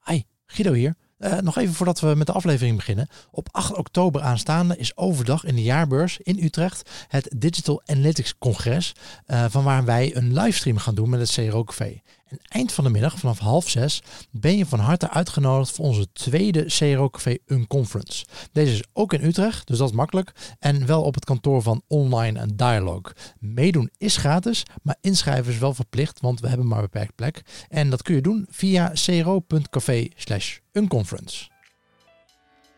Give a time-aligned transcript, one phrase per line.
[0.00, 0.94] hey, Guido hier.
[1.18, 3.08] Uh, nog even voordat we met de aflevering beginnen.
[3.30, 8.94] Op 8 oktober aanstaande is overdag in de jaarbeurs in Utrecht het Digital Analytics Congres.
[9.26, 12.00] Uh, van waar wij een livestream gaan doen met het CRO Café.
[12.26, 16.12] En eind van de middag, vanaf half zes, ben je van harte uitgenodigd voor onze
[16.12, 18.24] tweede CRO Café Unconference.
[18.52, 20.32] Deze is ook in Utrecht, dus dat is makkelijk.
[20.58, 23.14] En wel op het kantoor van Online en Dialogue.
[23.38, 27.42] Meedoen is gratis, maar inschrijven is wel verplicht, want we hebben maar beperkt plek.
[27.68, 31.48] En dat kun je doen via cro.café slash unconference.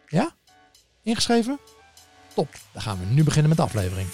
[0.07, 0.35] Ja?
[1.03, 1.59] Ingeschreven?
[2.35, 4.09] Top, dan gaan we nu beginnen met de aflevering.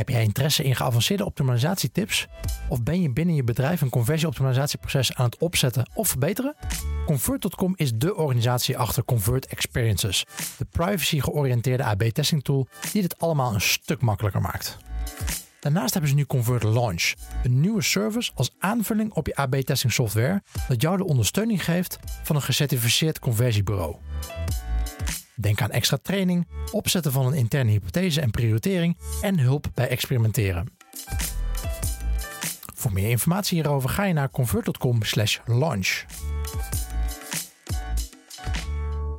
[0.00, 2.26] Heb jij interesse in geavanceerde optimalisatietips?
[2.68, 6.54] Of ben je binnen je bedrijf een conversieoptimalisatieproces aan het opzetten of verbeteren?
[7.06, 10.24] Convert.com is de organisatie achter Convert Experiences,
[10.58, 14.76] de privacy-georiënteerde AB-testing tool die dit allemaal een stuk makkelijker maakt.
[15.58, 20.42] Daarnaast hebben ze nu Convert Launch, een nieuwe service als aanvulling op je AB-testing software
[20.68, 23.96] dat jou de ondersteuning geeft van een gecertificeerd conversiebureau.
[25.40, 30.66] Denk aan extra training, opzetten van een interne hypothese en prioritering en hulp bij experimenteren.
[32.74, 36.04] Voor meer informatie hierover ga je naar convert.com/launch.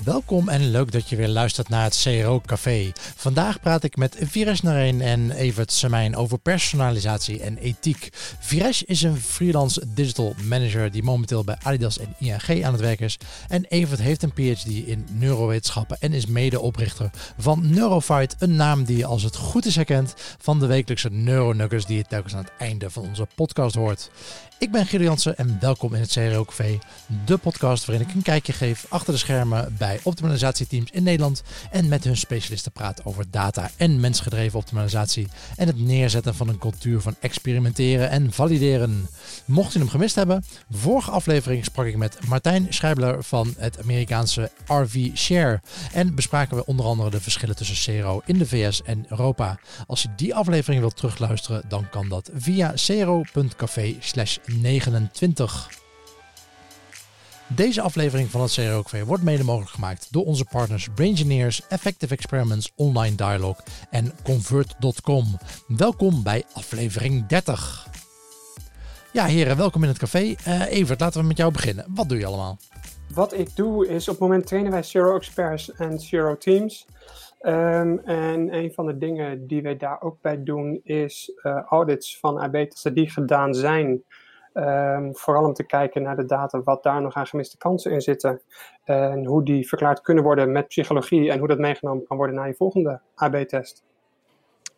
[0.03, 2.91] Welkom en leuk dat je weer luistert naar het CRO Café.
[3.16, 8.09] Vandaag praat ik met Viresh Nareen en Evert Semijn over personalisatie en ethiek.
[8.39, 12.99] Viresh is een freelance digital manager die momenteel bij Adidas en ING aan het werk
[12.99, 13.17] is.
[13.47, 18.97] En Evert heeft een PhD in neurowetenschappen en is medeoprichter van Neurofight, een naam die
[18.97, 22.53] je als het goed is herkent van de wekelijkse neuronuggers die je telkens aan het
[22.58, 24.09] einde van onze podcast hoort.
[24.62, 26.80] Ik ben Guido Jansen en welkom in het CRO Café,
[27.26, 31.88] de podcast waarin ik een kijkje geef achter de schermen bij optimalisatieteams in Nederland en
[31.88, 37.02] met hun specialisten praat over data en mensgedreven optimalisatie en het neerzetten van een cultuur
[37.02, 39.08] van experimenteren en valideren.
[39.45, 44.52] Mocht je hem gemist hebben, vorige aflevering sprak ik met Martijn Schrijbler van het Amerikaanse
[44.67, 45.61] RV Share
[45.94, 49.60] en bespraken we onder andere de verschillen tussen CRO in de VS en Europa.
[49.88, 53.95] Als je die aflevering wilt terugluisteren, dan kan dat via cro.café
[54.60, 55.70] 29.
[57.56, 62.72] Deze aflevering van het CROKV wordt mede mogelijk gemaakt door onze partners Braingineers, Effective Experiments,
[62.76, 65.26] Online Dialogue en Convert.com.
[65.67, 67.88] Welkom bij aflevering 30.
[69.14, 70.36] Ja, heren, welkom in het café.
[70.48, 71.86] Uh, Evert, laten we met jou beginnen.
[71.95, 72.58] Wat doe je allemaal?
[73.14, 76.86] Wat ik doe is op het moment trainen wij Zero Experts en Zero Teams.
[77.42, 82.20] Um, en een van de dingen die wij daar ook bij doen is uh, audits
[82.20, 84.04] van AB-testen die gedaan zijn.
[84.54, 88.02] Um, vooral om te kijken naar de data, wat daar nog aan gemiste kansen in
[88.02, 88.42] zitten.
[88.84, 92.48] En hoe die verklaard kunnen worden met psychologie en hoe dat meegenomen kan worden naar
[92.48, 93.84] je volgende AB-test.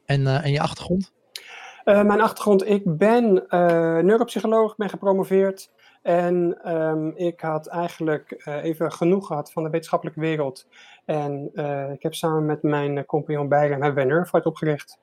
[0.05, 1.13] En, uh, en je achtergrond?
[1.85, 3.45] Uh, mijn achtergrond, ik ben
[4.05, 5.71] neuropsycholoog, ben gepromoveerd.
[6.01, 10.67] En um, ik had eigenlijk even genoeg gehad van de wetenschappelijke wereld.
[11.05, 11.51] En
[11.93, 14.99] ik heb samen met mijn compagnon Bijlen hebben wij opgericht.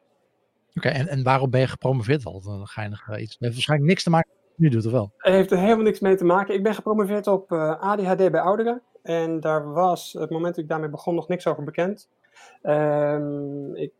[0.75, 2.23] Oké, okay, en, en waarom ben je gepromoveerd?
[2.23, 3.33] Wel, dan ga je nog iets.
[3.33, 5.13] Het heeft waarschijnlijk niks te maken nu doet, of wel?
[5.17, 6.55] Het heeft er helemaal niks mee te maken.
[6.55, 8.83] Ik ben gepromoveerd op uh, ADHD bij ouderen.
[9.03, 12.09] En daar was, het moment dat ik daarmee begon, nog niks over bekend.
[12.63, 13.93] Um, ik,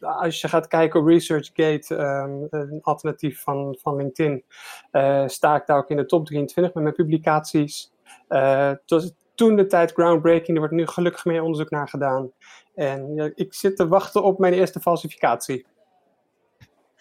[0.00, 4.44] als je gaat kijken op ResearchGate, um, een alternatief van, van LinkedIn,
[4.92, 7.92] uh, sta ik daar ook in de top 23 met mijn publicaties.
[8.28, 12.32] Uh, het was toen de tijd groundbreaking, er wordt nu gelukkig meer onderzoek naar gedaan.
[12.74, 15.66] En ja, ik zit te wachten op mijn eerste falsificatie.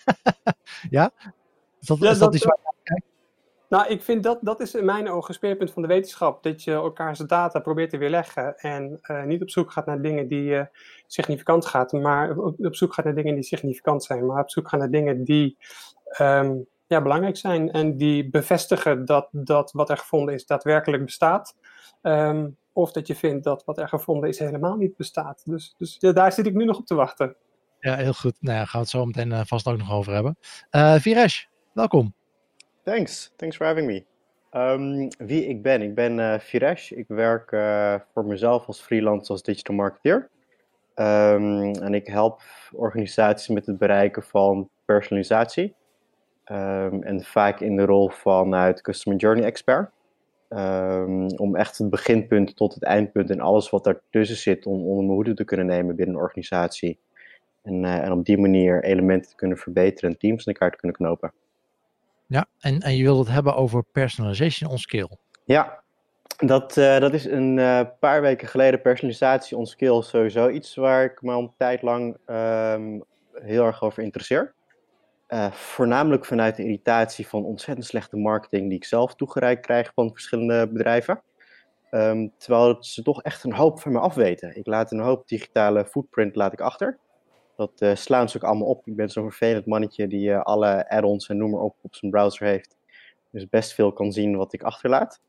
[0.89, 1.11] ja?
[1.79, 3.05] Is dat, ja, is dat, dat iets waar je kijkt?
[3.69, 6.43] Nou, ik vind dat, dat is in mijn ogen een speerpunt van de wetenschap.
[6.43, 10.27] Dat je elkaars data probeert te weerleggen en uh, niet op zoek gaat naar dingen
[10.27, 10.63] die uh,
[11.07, 14.69] significant gaat, maar op, op, zoek gaat naar dingen die significant zijn, maar op zoek
[14.69, 15.57] gaat naar dingen die
[16.21, 21.55] um, ja, belangrijk zijn en die bevestigen dat, dat wat er gevonden is daadwerkelijk bestaat.
[22.01, 25.41] Um, of dat je vindt dat wat er gevonden is helemaal niet bestaat.
[25.45, 27.35] Dus, dus ja, daar zit ik nu nog op te wachten.
[27.79, 28.35] Ja, heel goed.
[28.39, 30.37] Nou ja, gaan we het zo meteen uh, vast ook nog over hebben.
[30.71, 31.45] Uh, Viresh,
[31.79, 32.13] welkom.
[32.83, 33.31] Thanks.
[33.35, 34.03] Thanks for having me.
[34.53, 35.81] Um, wie ik ben?
[35.81, 36.91] Ik ben uh, Viresh.
[36.91, 40.29] Ik werk uh, voor mezelf als freelance als digital marketeer.
[40.95, 42.41] Um, en ik help
[42.71, 45.75] organisaties met het bereiken van personalisatie.
[46.51, 49.91] Um, en vaak in de rol vanuit Customer Journey Expert.
[51.35, 55.15] om echt het beginpunt tot het eindpunt en alles wat daartussen zit om onder mijn
[55.15, 56.99] hoede te kunnen nemen binnen een organisatie.
[57.63, 60.97] En, en op die manier elementen te kunnen verbeteren en teams in elkaar te kunnen
[60.97, 61.31] knopen.
[62.29, 65.17] Ja, en, en je wilde het hebben over personalization on scale.
[65.45, 65.83] Ja,
[66.37, 71.03] Dat, uh, dat is een uh, paar weken geleden personalisatie on skills sowieso iets waar
[71.03, 73.03] ik me al een tijd lang um,
[73.33, 74.53] heel erg over interesseer.
[75.29, 80.11] Uh, voornamelijk vanuit de irritatie van ontzettend slechte marketing die ik zelf toegereikt krijg van
[80.11, 81.21] verschillende bedrijven.
[81.91, 84.57] Um, terwijl ze toch echt een hoop van me afweten.
[84.57, 86.97] Ik laat een hoop digitale footprint laat ik achter.
[87.59, 88.87] Dat uh, slaan ze ook allemaal op.
[88.87, 92.11] Ik ben zo'n vervelend mannetje die uh, alle add-ons en noem maar op op zijn
[92.11, 92.77] browser heeft.
[93.29, 95.21] Dus best veel kan zien wat ik achterlaat.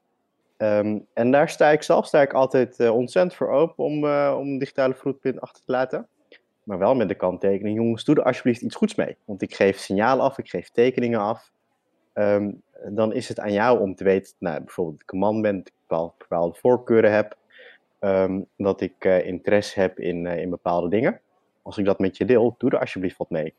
[0.56, 4.06] Um, en daar sta ik zelf sta ik altijd uh, ontzettend voor open om,
[4.38, 6.08] om digitale footprint achter te laten.
[6.62, 9.16] Maar wel met de kanttekening, jongens, doe er alsjeblieft iets goeds mee.
[9.24, 11.52] Want ik geef signalen af, ik geef tekeningen af.
[12.14, 15.56] Um, dan is het aan jou om te weten, nou, bijvoorbeeld ik een man ben,
[15.56, 17.36] dat ik bepaalde, bepaalde voorkeuren heb.
[18.00, 21.20] Um, dat ik interesse heb in, in bepaalde dingen.
[21.62, 23.54] Als ik dat met je deel, doe er alsjeblieft wat mee.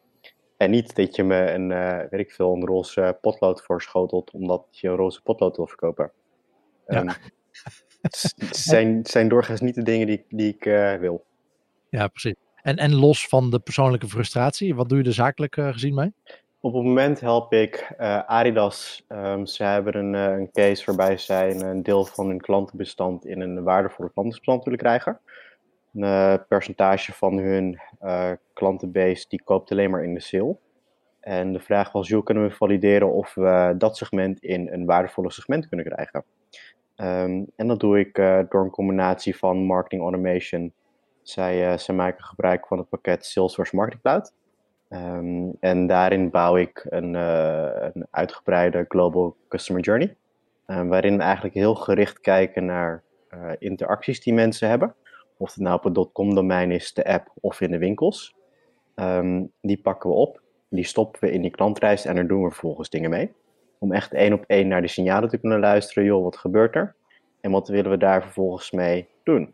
[0.57, 4.65] En niet dat je me een, uh, weet ik veel, een roze potlood voorschotelt omdat
[4.71, 6.11] je een roze potlood wil verkopen.
[6.87, 6.99] Ja.
[6.99, 7.09] Um,
[8.01, 10.63] het zijn, zijn doorgaans niet de dingen die, die ik
[10.99, 11.25] wil.
[11.89, 12.35] Ja, precies.
[12.61, 16.13] En, en los van de persoonlijke frustratie, wat doe je er zakelijk uh, gezien mee?
[16.59, 19.05] Op het moment help ik uh, Adidas.
[19.09, 23.25] Um, ze hebben een, uh, een, case waarbij zij een, een, deel van hun klantenbestand
[23.25, 25.19] in een waardevolle klantenbestand willen krijgen.
[25.93, 27.79] Een percentage van hun
[28.53, 30.57] klantenbase die koopt alleen maar in de sale.
[31.19, 35.31] En de vraag was, hoe kunnen we valideren of we dat segment in een waardevolle
[35.31, 36.23] segment kunnen krijgen?
[36.95, 38.15] Um, en dat doe ik
[38.49, 40.73] door een combinatie van marketing automation,
[41.21, 44.33] zij, maken gebruik van het pakket Salesforce Marketing Cloud.
[44.89, 50.15] Um, en daarin bouw ik een, een uitgebreide Global Customer Journey.
[50.65, 53.03] Waarin we eigenlijk heel gericht kijken naar
[53.59, 54.95] interacties die mensen hebben.
[55.41, 58.35] Of het nou op het .com domein is, de app of in de winkels.
[58.95, 62.49] Um, die pakken we op, die stoppen we in die klantreis en daar doen we
[62.49, 63.31] vervolgens dingen mee.
[63.79, 66.03] Om echt één op één naar de signalen te kunnen luisteren.
[66.03, 66.95] Joh, wat gebeurt er?
[67.39, 69.53] En wat willen we daar vervolgens mee doen?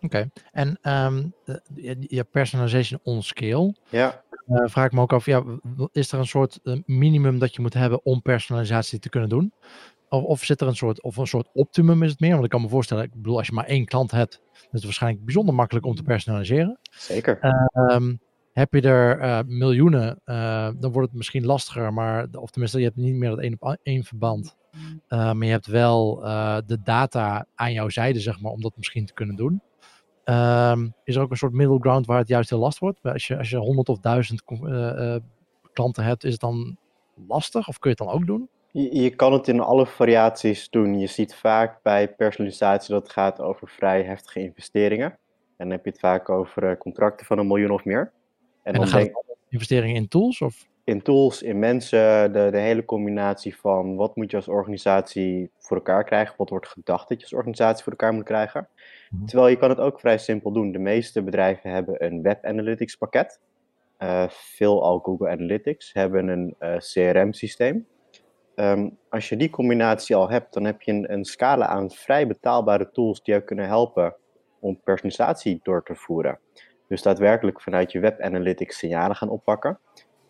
[0.00, 0.30] Oké, okay.
[0.52, 0.78] en
[1.08, 1.32] um,
[2.00, 3.74] je personalization on scale.
[3.88, 4.22] Ja.
[4.46, 5.44] Uh, vraag ik me ook af, ja,
[5.92, 9.52] is er een soort uh, minimum dat je moet hebben om personalisatie te kunnen doen?
[10.08, 12.32] Of, of zit er een soort, of een soort optimum is het meer?
[12.32, 14.84] Want ik kan me voorstellen, ik bedoel, als je maar één klant hebt, is het
[14.84, 16.78] waarschijnlijk bijzonder makkelijk om te personaliseren.
[16.90, 17.38] Zeker.
[17.92, 18.20] Um,
[18.52, 20.20] heb je er uh, miljoenen,
[20.80, 23.76] dan wordt het misschien lastiger, maar, of tenminste, je hebt niet meer dat één op
[23.82, 24.56] één verband.
[25.08, 26.20] maar je hebt wel
[26.66, 29.62] de data aan jouw zijde, zeg maar, om dat misschien te kunnen doen.
[30.24, 32.98] Um, is er ook een soort middle ground waar het juist heel lastig wordt?
[33.02, 35.16] Als je, als je 100 of 1000 uh,
[35.72, 36.76] klanten hebt, is het dan
[37.28, 38.48] lastig of kun je het dan ook doen?
[38.74, 40.98] Je, je, kan het in alle variaties doen.
[40.98, 45.10] Je ziet vaak bij personalisatie dat het gaat over vrij heftige investeringen.
[45.10, 45.18] En
[45.56, 48.12] dan heb je het vaak over uh, contracten van een miljoen of meer.
[48.62, 49.16] En, en dan, dan denk...
[49.48, 50.40] investeringen in tools?
[50.40, 50.66] Of?
[50.84, 55.76] In tools, in mensen, de, de hele combinatie van wat moet je als organisatie voor
[55.76, 58.68] elkaar krijgen, wat wordt gedacht dat je als organisatie voor elkaar moet krijgen.
[59.10, 59.24] Mhm.
[59.24, 60.72] Terwijl je kan het ook vrij simpel doen.
[60.72, 63.40] De meeste bedrijven hebben een web analytics pakket.
[63.98, 67.86] Uh, veel al Google Analytics hebben een uh, CRM systeem.
[68.56, 72.26] Um, als je die combinatie al hebt, dan heb je een, een scala aan vrij
[72.26, 74.14] betaalbare tools die jou kunnen helpen
[74.60, 76.38] om personalisatie door te voeren.
[76.88, 79.78] Dus daadwerkelijk vanuit je web analytics signalen gaan oppakken.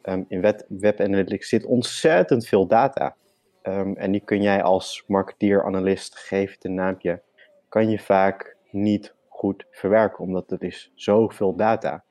[0.03, 3.17] Um, in web, web analytics zit ontzettend veel data.
[3.63, 7.23] Um, en die kun jij als marketeer, analist, geef het een naampje,
[7.69, 12.05] kan je vaak niet goed verwerken, omdat het is zoveel data.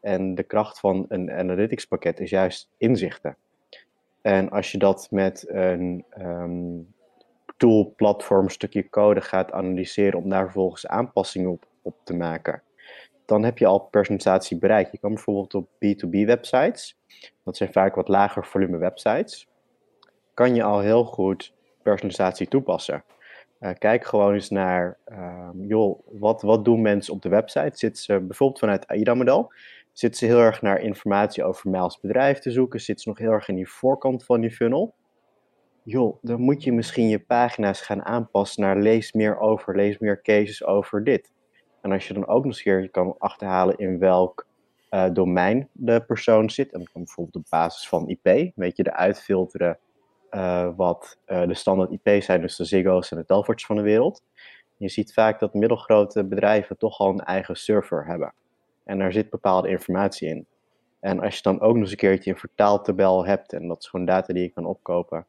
[0.00, 3.36] En de kracht van een analytics pakket is juist inzichten.
[4.22, 6.94] En als je dat met een um,
[7.56, 12.62] tool, platform, stukje code gaat analyseren om daar vervolgens aanpassingen op, op te maken,
[13.24, 14.92] dan heb je al personalisatie bereikt.
[14.92, 16.96] Je kan bijvoorbeeld op B2B websites,
[17.44, 19.48] dat zijn vaak wat lager volume websites,
[20.34, 23.04] kan je al heel goed personalisatie toepassen.
[23.60, 27.78] Uh, kijk gewoon eens naar, uh, joh, wat, wat doen mensen op de website?
[27.78, 29.52] Zitten ze bijvoorbeeld vanuit AIDA-model,
[30.00, 32.80] zitten ze heel erg naar informatie over mij als bedrijf te zoeken?
[32.80, 34.94] Zitten ze nog heel erg in die voorkant van die funnel?
[35.82, 40.22] Joh, dan moet je misschien je pagina's gaan aanpassen naar lees meer over, lees meer
[40.22, 41.32] cases over dit.
[41.80, 44.46] En als je dan ook nog eens een keer kan achterhalen in welk
[44.90, 49.20] uh, domein de persoon zit, en dan bijvoorbeeld op basis van IP, weet je, eruit
[49.20, 49.78] filteren
[50.30, 53.82] uh, wat uh, de standaard IP's zijn, dus de Ziggo's en de Telfords van de
[53.82, 54.22] wereld.
[54.76, 58.34] Je ziet vaak dat middelgrote bedrijven toch al een eigen server hebben.
[58.84, 60.46] En daar zit bepaalde informatie in.
[61.00, 63.88] En als je dan ook nog eens een keertje een vertaaltabel hebt, en dat is
[63.88, 65.26] gewoon data die je kan opkopen,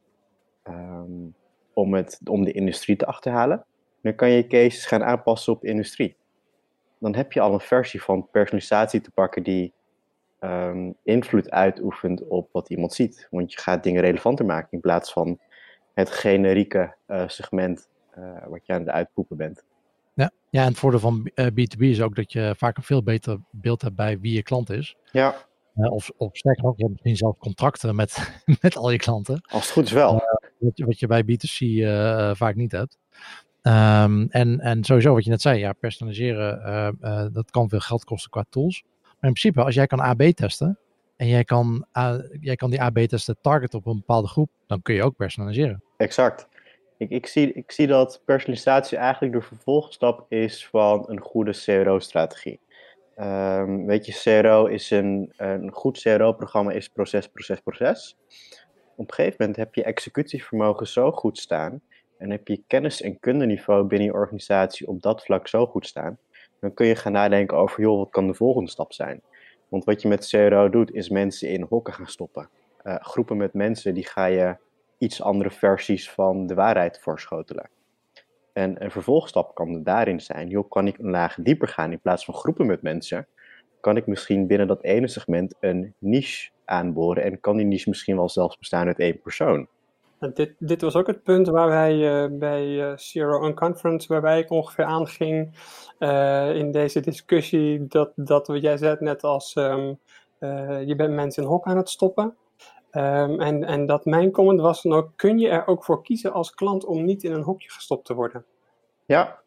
[0.68, 1.34] um,
[1.72, 3.64] om, het, om de industrie te achterhalen,
[4.00, 6.16] dan kan je cases gaan aanpassen op industrie.
[6.98, 9.72] Dan heb je al een versie van personalisatie te pakken die
[10.40, 13.28] um, invloed uitoefent op wat iemand ziet.
[13.30, 15.38] Want je gaat dingen relevanter maken in plaats van
[15.94, 17.88] het generieke uh, segment
[18.48, 19.64] wat je aan het uitpoepen bent.
[20.52, 20.62] Ja.
[20.62, 23.94] en het voordeel van B2B is ook dat je vaak een veel beter beeld hebt
[23.94, 24.96] bij wie je klant is.
[25.12, 25.34] Ja.
[25.74, 29.40] of, of sterker nog, je hebt misschien zelf contracten met, met al je klanten.
[29.48, 30.12] Als het goed is wel.
[30.58, 32.98] wat, wat, je bij B2C vaak niet hebt.
[33.62, 36.60] Um, en, en sowieso wat je net zei, ja, personaliseren,
[37.02, 38.82] uh, dat kan veel geld kosten qua tools.
[39.02, 40.78] Maar in principe, als jij kan AB testen
[41.16, 44.82] en jij kan, uh, jij kan die AB testen targeten op een bepaalde groep, dan
[44.82, 45.82] kun je ook personaliseren.
[45.96, 46.48] Exact.
[47.02, 52.60] Ik, ik, zie, ik zie dat personalisatie eigenlijk de vervolgstap is van een goede CRO-strategie.
[53.14, 58.16] Ehm, weet je, CRO is een, een goed CRO-programma is proces, proces, proces.
[58.96, 61.80] Op een gegeven moment heb je executievermogen zo goed staan
[62.18, 66.18] en heb je kennis- en kundeniveau binnen je organisatie op dat vlak zo goed staan,
[66.60, 69.22] dan kun je gaan nadenken over, joh, wat kan de volgende stap zijn?
[69.68, 72.48] Want wat je met CRO doet, is mensen in hokken gaan stoppen.
[72.84, 74.56] Uh, groepen met mensen, die ga je
[75.02, 77.68] iets andere versies van de waarheid voorschotelen.
[78.52, 82.24] En een vervolgstap kan daarin zijn, joh, kan ik een laag dieper gaan in plaats
[82.24, 83.26] van groepen met mensen,
[83.80, 88.16] kan ik misschien binnen dat ene segment een niche aanboren en kan die niche misschien
[88.16, 89.66] wel zelfs bestaan uit één persoon.
[90.34, 94.50] Dit, dit was ook het punt waar wij uh, bij uh, Zero Unconference, waarbij ik
[94.50, 95.50] ongeveer aanging
[95.98, 99.98] uh, in deze discussie, dat, dat wat jij zei net als um,
[100.86, 102.36] je bent mensen in hok aan het stoppen.
[102.96, 106.32] Um, en, en dat mijn comment was dan ook, kun je er ook voor kiezen
[106.32, 108.44] als klant om niet in een hokje gestopt te worden?
[109.04, 109.38] Ja,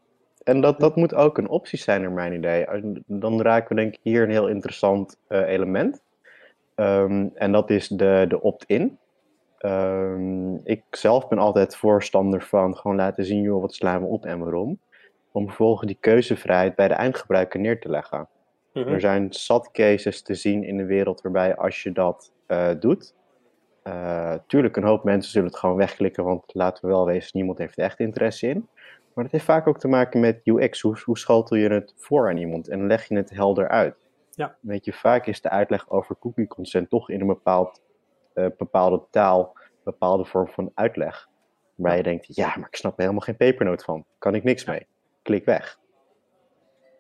[0.44, 2.66] en dat, dat moet ook een optie zijn naar mijn idee.
[3.06, 6.04] Dan raken we denk ik hier een heel interessant element.
[6.76, 8.98] Um, en dat is de, de opt-in.
[9.60, 14.26] Um, ik zelf ben altijd voorstander van gewoon laten zien, joh, wat slaan we op
[14.26, 14.80] en waarom.
[15.32, 18.28] Om vervolgens die keuzevrijheid bij de eindgebruiker neer te leggen.
[18.74, 18.88] Mhm.
[18.88, 23.15] Er zijn zat cases te zien in de wereld waarbij als je dat uh, doet,
[24.48, 27.78] tuurlijk een hoop mensen zullen het gewoon wegklikken, want laten we wel wezen, niemand heeft
[27.78, 28.68] er echt interesse in.
[29.14, 30.82] Maar het heeft vaak ook te maken met UX.
[30.82, 34.08] Hoe, hoe schotel je het voor aan iemand en leg je het helder uit?
[34.32, 34.56] Ja.
[34.60, 37.82] Weet je, vaak is de uitleg over cookie consent toch in een bepaald
[38.34, 41.30] uh, bepaalde taal, bepaalde vorm van uitleg.
[41.76, 44.06] Waar je denkt, ja, maar ik snap er helemaal geen pepernoot van.
[44.18, 44.88] Kan ik niks mee.
[45.22, 45.80] Klik weg.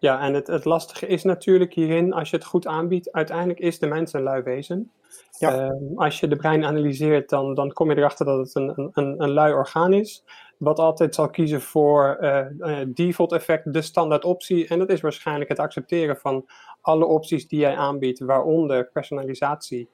[0.05, 3.79] Ja, en het, het lastige is natuurlijk hierin, als je het goed aanbiedt, uiteindelijk is
[3.79, 4.91] de mens een lui wezen.
[5.39, 5.65] Ja.
[5.65, 9.21] Uh, als je de brein analyseert, dan, dan kom je erachter dat het een, een,
[9.21, 10.23] een lui orgaan is.
[10.57, 14.67] Wat altijd zal kiezen voor uh, default effect, de standaard optie.
[14.67, 16.45] En dat is waarschijnlijk het accepteren van
[16.81, 19.89] alle opties die jij aanbiedt, waaronder personalisatie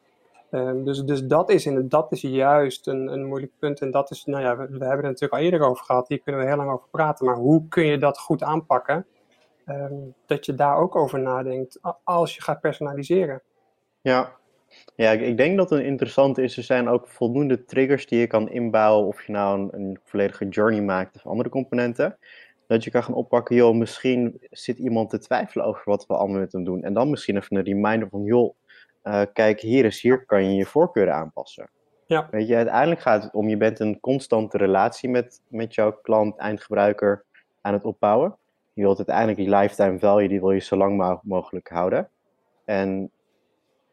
[0.53, 3.81] Um, dus, dus dat, is in, dat is juist een, een moeilijk punt.
[3.81, 6.07] En dat is, nou ja, we, we, hebben het natuurlijk al eerder over gehad.
[6.07, 7.25] Hier kunnen we heel lang over praten.
[7.25, 9.05] Maar hoe kun je dat goed aanpakken?
[9.71, 13.41] Um, dat je daar ook over nadenkt als je gaat personaliseren.
[14.01, 14.35] Ja,
[14.95, 16.57] ja, ik denk dat een interessant is.
[16.57, 19.07] Er zijn ook voldoende triggers die je kan inbouwen.
[19.07, 22.17] Of je nou een, een volledige journey maakt of andere componenten.
[22.67, 26.39] Dat je kan gaan oppakken, joh, misschien zit iemand te twijfelen over wat we allemaal
[26.39, 26.83] met hem doen.
[26.83, 28.55] En dan misschien even een reminder van, joh,
[29.03, 31.69] uh, kijk, hier is hier kan je je voorkeuren aanpassen.
[32.05, 32.27] Ja.
[32.31, 36.37] Weet je, uiteindelijk gaat het om, je bent een constante relatie met, met jouw klant,
[36.37, 37.25] eindgebruiker
[37.61, 38.37] aan het opbouwen.
[38.73, 42.09] Je wilt uiteindelijk die lifetime value, die wil je zo lang mogelijk houden.
[42.65, 43.11] En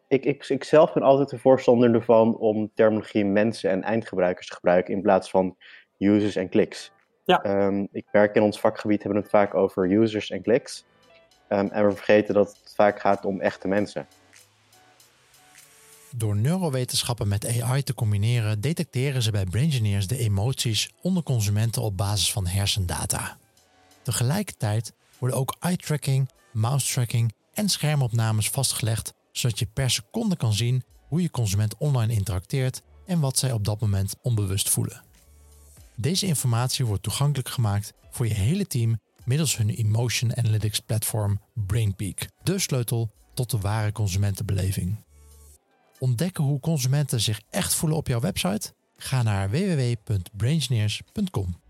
[0.08, 4.54] ik, ik, ik zelf ben altijd een voorstander ervan om terminologie mensen en eindgebruikers te
[4.54, 5.56] gebruiken in plaats van
[5.98, 6.92] users en clicks.
[7.24, 7.66] Ja.
[7.66, 10.84] Um, ik werk in ons vakgebied, hebben we het vaak over users en clicks.
[11.48, 14.06] Um, en we vergeten dat het vaak gaat om echte mensen.
[16.14, 21.96] Door neurowetenschappen met AI te combineren, detecteren ze bij Braingineers de emoties onder consumenten op
[21.96, 23.36] basis van hersendata.
[24.08, 31.22] Tegelijkertijd worden ook eye-tracking, mouse-tracking en schermopnames vastgelegd, zodat je per seconde kan zien hoe
[31.22, 35.04] je consument online interacteert en wat zij op dat moment onbewust voelen.
[35.94, 42.28] Deze informatie wordt toegankelijk gemaakt voor je hele team middels hun emotion analytics platform BrainPeak,
[42.42, 44.96] de sleutel tot de ware consumentenbeleving.
[45.98, 48.72] Ontdekken hoe consumenten zich echt voelen op jouw website?
[48.96, 51.66] Ga naar www.braingineers.com.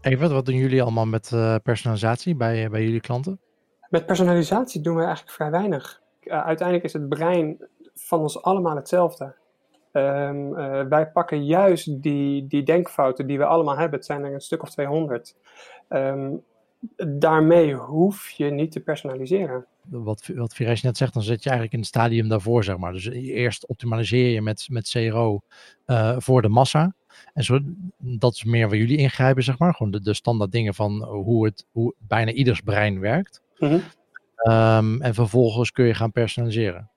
[0.00, 3.40] Even, wat doen jullie allemaal met uh, personalisatie bij, bij jullie klanten?
[3.88, 6.00] Met personalisatie doen we eigenlijk vrij weinig.
[6.22, 9.34] Uh, uiteindelijk is het brein van ons allemaal hetzelfde.
[9.92, 14.34] Um, uh, wij pakken juist die, die denkfouten die we allemaal hebben, het zijn er
[14.34, 15.36] een stuk of 200.
[15.88, 16.42] Um,
[17.18, 19.66] daarmee hoef je niet te personaliseren.
[19.88, 22.92] Wat, wat Viresh net zegt, dan zit je eigenlijk in het stadium daarvoor, zeg maar.
[22.92, 25.40] Dus eerst optimaliseer je met, met CRO
[25.86, 26.94] uh, voor de massa.
[27.32, 27.58] En zo,
[27.98, 29.74] dat is meer waar jullie ingrijpen, zeg maar.
[29.74, 33.42] Gewoon de, de standaard dingen van hoe, het, hoe bijna ieders brein werkt.
[33.58, 33.82] Mm -hmm.
[34.52, 36.90] um, en vervolgens kun je gaan personaliseren.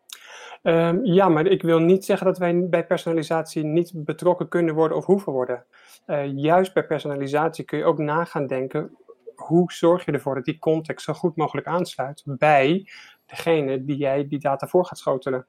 [0.64, 4.98] Ehm, ja, maar ik wil niet zeggen dat wij bij personalisatie niet betrokken kunnen worden
[4.98, 5.66] of hoeven worden.
[6.08, 8.98] Uh, juist bij personalisatie kun je ook na gaan denken,
[9.36, 12.90] hoe zorg je ervoor dat die context zo goed mogelijk aansluit bij
[13.26, 15.46] degene die jij die data voor gaat schotelen.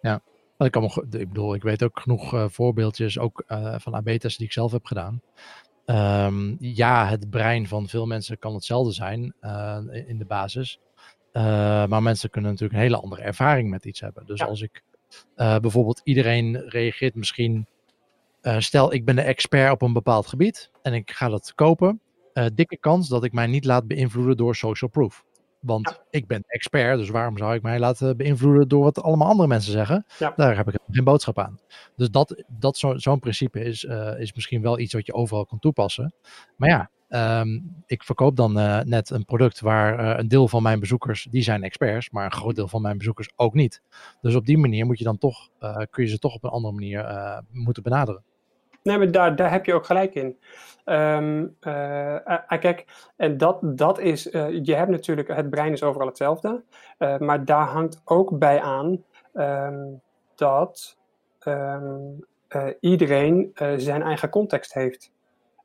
[0.00, 0.20] Ja,
[0.66, 4.46] ik, kan ik bedoel, ik weet ook genoeg uh, voorbeeldjes, ook uh, van AB-testen die
[4.46, 5.22] ik zelf heb gedaan.
[5.86, 9.34] Um, ja, het brein van veel mensen kan hetzelfde zijn
[10.06, 10.80] in de basis.
[11.32, 14.26] Maar mensen kunnen natuurlijk een hele andere ervaring met iets hebben.
[14.26, 14.46] Dus ja.
[14.46, 14.82] als ik
[15.34, 17.66] bijvoorbeeld iedereen reageert misschien.
[18.42, 22.00] Uh, stel, ik ben de expert op een bepaald gebied en ik ga dat kopen.
[22.54, 25.24] dikke kans dat ik mij niet laat beïnvloeden door social proof.
[25.60, 26.04] Want ja.
[26.10, 29.72] ik ben expert, dus waarom zou ik mij laten beïnvloeden door wat allemaal andere mensen
[29.72, 30.04] zeggen?
[30.18, 30.32] Ja.
[30.36, 31.58] Daar heb ik geen boodschap aan.
[31.96, 33.84] Dus dat, dat zo'n zo principe is,
[34.18, 36.14] is misschien wel iets wat je overal kan toepassen.
[36.56, 40.62] Maar ja, Um, ik verkoop dan uh, net een product waar uh, een deel van
[40.62, 43.82] mijn bezoekers, die zijn experts, maar een groot deel van mijn bezoekers ook niet.
[44.20, 46.50] Dus op die manier moet je dan toch, uh, kun je ze toch op een
[46.50, 48.22] andere manier moeten benaderen.
[48.82, 50.38] Nee, maar daar, daar heb je ook gelijk in.
[50.84, 51.56] Um,
[52.48, 52.84] kijk,
[53.16, 54.22] en dat, dat is,
[54.62, 56.62] je hebt natuurlijk, het brein is overal hetzelfde,
[57.18, 60.00] maar daar hangt ook bij aan um,
[60.34, 60.98] dat
[62.80, 65.12] iedereen zijn eigen context heeft.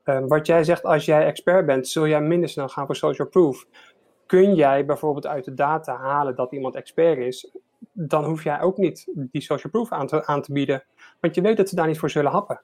[0.04, 3.66] Wat jij zegt, als jij expert bent, zul jij minder snel gaan voor social proof.
[4.26, 7.50] Kun jij bijvoorbeeld uit de data halen dat iemand expert is,
[7.92, 10.84] dan hoef jij ook niet die social proof aan te, aan te bieden.
[11.20, 12.60] Want je weet dat ze daar niet voor zullen happen.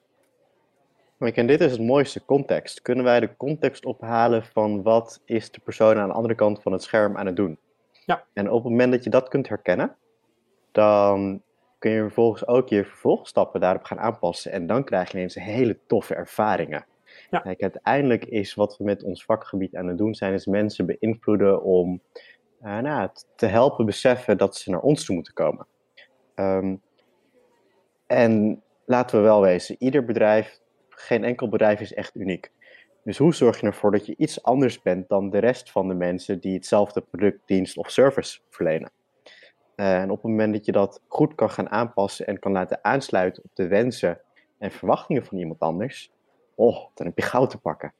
[1.31, 2.81] En dit is het mooiste context.
[2.81, 6.71] Kunnen wij de context ophalen van wat is de persoon aan de andere kant van
[6.71, 7.57] het scherm aan het doen?
[8.05, 8.23] Ja.
[8.33, 9.95] En op het moment dat je dat kunt herkennen,
[10.71, 11.41] dan
[11.79, 14.51] kun je vervolgens ook je vervolgstappen daarop gaan aanpassen.
[14.51, 16.85] En dan krijg je ineens hele toffe ervaringen.
[17.29, 17.39] Ja.
[17.39, 21.63] Kijk, uiteindelijk is wat we met ons vakgebied aan het doen zijn, is mensen beïnvloeden
[21.63, 22.01] om
[22.63, 25.67] uh, nou, te helpen beseffen dat ze naar ons toe moeten komen.
[26.35, 26.81] Um,
[28.07, 30.61] en laten we wel wezen, ieder bedrijf,
[31.03, 32.51] geen enkel bedrijf is echt uniek.
[33.03, 35.93] Dus hoe zorg je ervoor dat je iets anders bent dan de rest van de
[35.93, 38.91] mensen die hetzelfde product, dienst of service verlenen?
[39.75, 42.79] Uh, en op het moment dat je dat goed kan gaan aanpassen en kan laten
[42.83, 44.19] aansluiten op de wensen
[44.57, 46.11] en verwachtingen van iemand anders,
[46.55, 47.93] oh, dan heb je goud te pakken.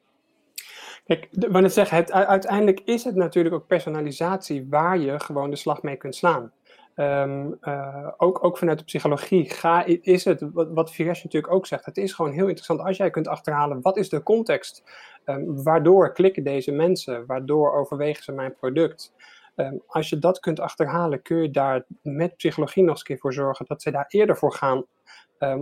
[1.06, 5.82] Kijk, wanneer zeg, het, uiteindelijk is het natuurlijk ook personalisatie waar je gewoon de slag
[5.82, 6.52] mee kunt slaan.
[6.96, 11.86] Um, uh, ook, ook vanuit de psychologie ga, is het, wat, wat natuurlijk ook zegt,
[11.86, 14.84] het is gewoon heel interessant als jij kunt achterhalen wat is de context,
[15.26, 19.14] um, waardoor klikken deze mensen, waardoor overwegen ze mijn product.
[19.56, 23.18] Um, als je dat kunt achterhalen, kun je daar met psychologie nog eens een keer
[23.18, 24.86] voor zorgen dat ze daar eerder voor gaan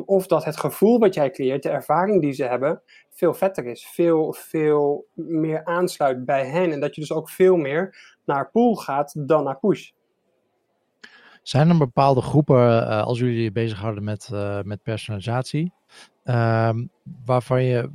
[0.06, 3.86] of dat het gevoel wat jij creëert, de ervaring die ze hebben, veel vetter is.
[3.86, 6.72] Veel, veel meer aansluit bij hen.
[6.72, 9.92] En dat je dus ook veel meer naar pool gaat dan naar push.
[11.42, 15.74] Zijn er bepaalde groepen, uh, als jullie je bezighouden met, uh, met personalisatie,
[16.26, 16.70] uh,
[17.26, 17.92] waarvan je,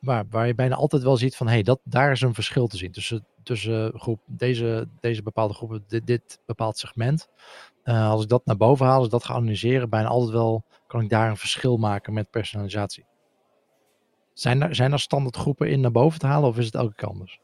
[0.00, 2.66] waar, waar je bijna altijd wel ziet van, hé, hey, dat, daar is een verschil
[2.66, 7.28] te zien tussen, tussen groep, deze, deze bepaalde groepen, dit, dit bepaald segment.
[7.84, 10.64] Uh, als ik dat naar boven haal, als ik dat ga analyseren, bijna altijd wel
[10.86, 13.04] kan ik daar een verschil maken met personalisatie.
[14.32, 16.94] Zijn er, zijn er standaard groepen in naar boven te halen of is het elke
[16.94, 17.40] keer anders?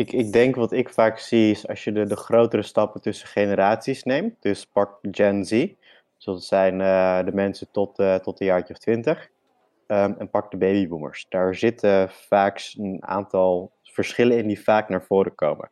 [0.00, 3.28] Ik, ik denk wat ik vaak zie is als je de, de grotere stappen tussen
[3.28, 4.34] generaties neemt.
[4.40, 8.74] Dus pak Gen Z, dus dat zijn uh, de mensen tot, uh, tot een jaartje
[8.74, 9.28] of twintig.
[9.86, 11.26] Um, en pak de babyboomers.
[11.28, 15.70] Daar zitten vaak een aantal verschillen in die vaak naar voren komen.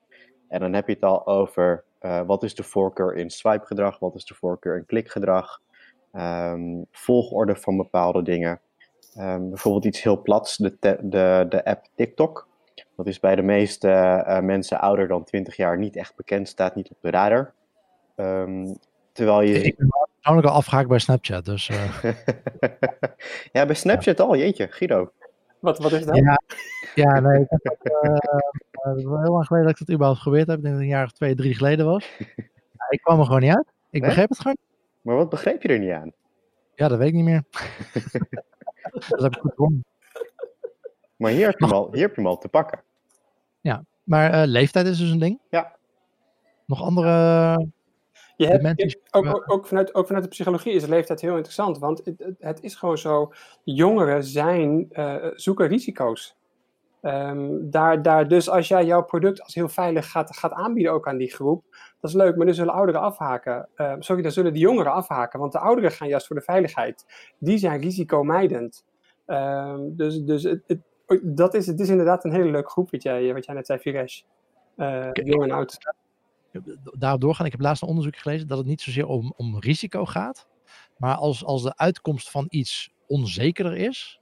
[0.49, 3.99] En dan heb je het al over uh, wat is de voorkeur in swipe gedrag,
[3.99, 5.61] wat is de voorkeur in klikgedrag,
[6.13, 8.61] um, volgorde van bepaalde dingen.
[9.19, 12.48] Um, bijvoorbeeld iets heel plats, de, de, de app TikTok.
[12.99, 16.75] Dat is bij de meeste uh, mensen ouder dan 20 jaar niet echt bekend, staat
[16.75, 17.53] niet op de radar.
[18.17, 18.79] Um,
[19.13, 19.63] terwijl je...
[19.63, 21.69] Ik ben persoonlijk al afgehaakt bij Snapchat, dus...
[21.69, 22.03] Uh...
[23.53, 24.25] ja, bij Snapchat ja.
[24.25, 25.13] al, jeetje, Guido.
[25.59, 26.17] Wat, wat is dat?
[26.17, 26.39] Ja,
[26.95, 28.15] ja nee, ik heb uh,
[28.73, 30.57] het wel heel lang geleden dat ik dat überhaupt geprobeerd heb.
[30.57, 32.17] Ik denk dat het een jaar of twee, drie geleden was.
[32.89, 33.73] ik kwam er gewoon niet uit.
[33.91, 34.11] Ik nee?
[34.11, 34.57] begreep het gewoon
[35.01, 36.13] maar wat begreep je er niet aan?
[36.75, 37.43] Ja, dat weet ik niet meer.
[39.09, 39.85] dat heb ik goed gewonnen.
[41.17, 42.83] Maar hier heb, je hem al, hier heb je hem al te pakken.
[43.69, 45.41] Ja, maar uh, leeftijd is dus een ding?
[45.51, 45.77] Ja.
[46.67, 47.11] Nog andere
[48.37, 51.79] je hebt, ook, ook, vanuit, ook vanuit de psychologie is leeftijd heel interessant.
[51.79, 53.33] Want het, het is gewoon zo,
[53.65, 56.37] jongeren zijn, uh, zoeken risico's.
[57.03, 61.09] Um, daar, daar, dus als jij jouw product als heel veilig gaat, gaat aanbieden ook
[61.09, 61.65] aan die groep,
[62.01, 63.69] dat is leuk, maar dan zullen ouderen afhaken.
[63.77, 67.05] Uh, sorry, dan zullen de jongeren afhaken, want de ouderen gaan juist voor de veiligheid.
[67.39, 68.85] Die zijn risicomijdend.
[69.27, 70.81] Um, dus dus het, het,
[71.23, 73.79] dat is, het is inderdaad een hele leuke groep, wat jij, wat jij net zei,
[73.79, 74.21] Viresh.
[74.77, 75.79] Uh, jong en oud.
[76.99, 77.47] daarop doorgaan.
[77.47, 80.49] Ik heb laatst een onderzoek gelezen dat het niet zozeer om, om risico gaat.
[80.97, 84.21] Maar als, als de uitkomst van iets onzekerder is,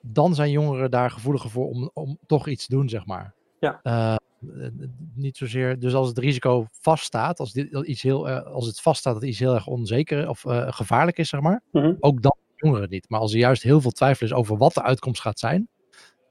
[0.00, 3.34] dan zijn jongeren daar gevoeliger voor om, om toch iets te doen, zeg maar.
[3.60, 3.80] Ja.
[3.82, 4.16] Uh,
[5.14, 9.14] niet zozeer, dus als het risico vaststaat, als, dit, iets heel, uh, als het vaststaat
[9.14, 11.96] dat iets heel erg onzeker of uh, gevaarlijk is, zeg maar, mm -hmm.
[12.00, 13.08] ook dan jongeren niet.
[13.08, 15.68] Maar als er juist heel veel twijfel is over wat de uitkomst gaat zijn,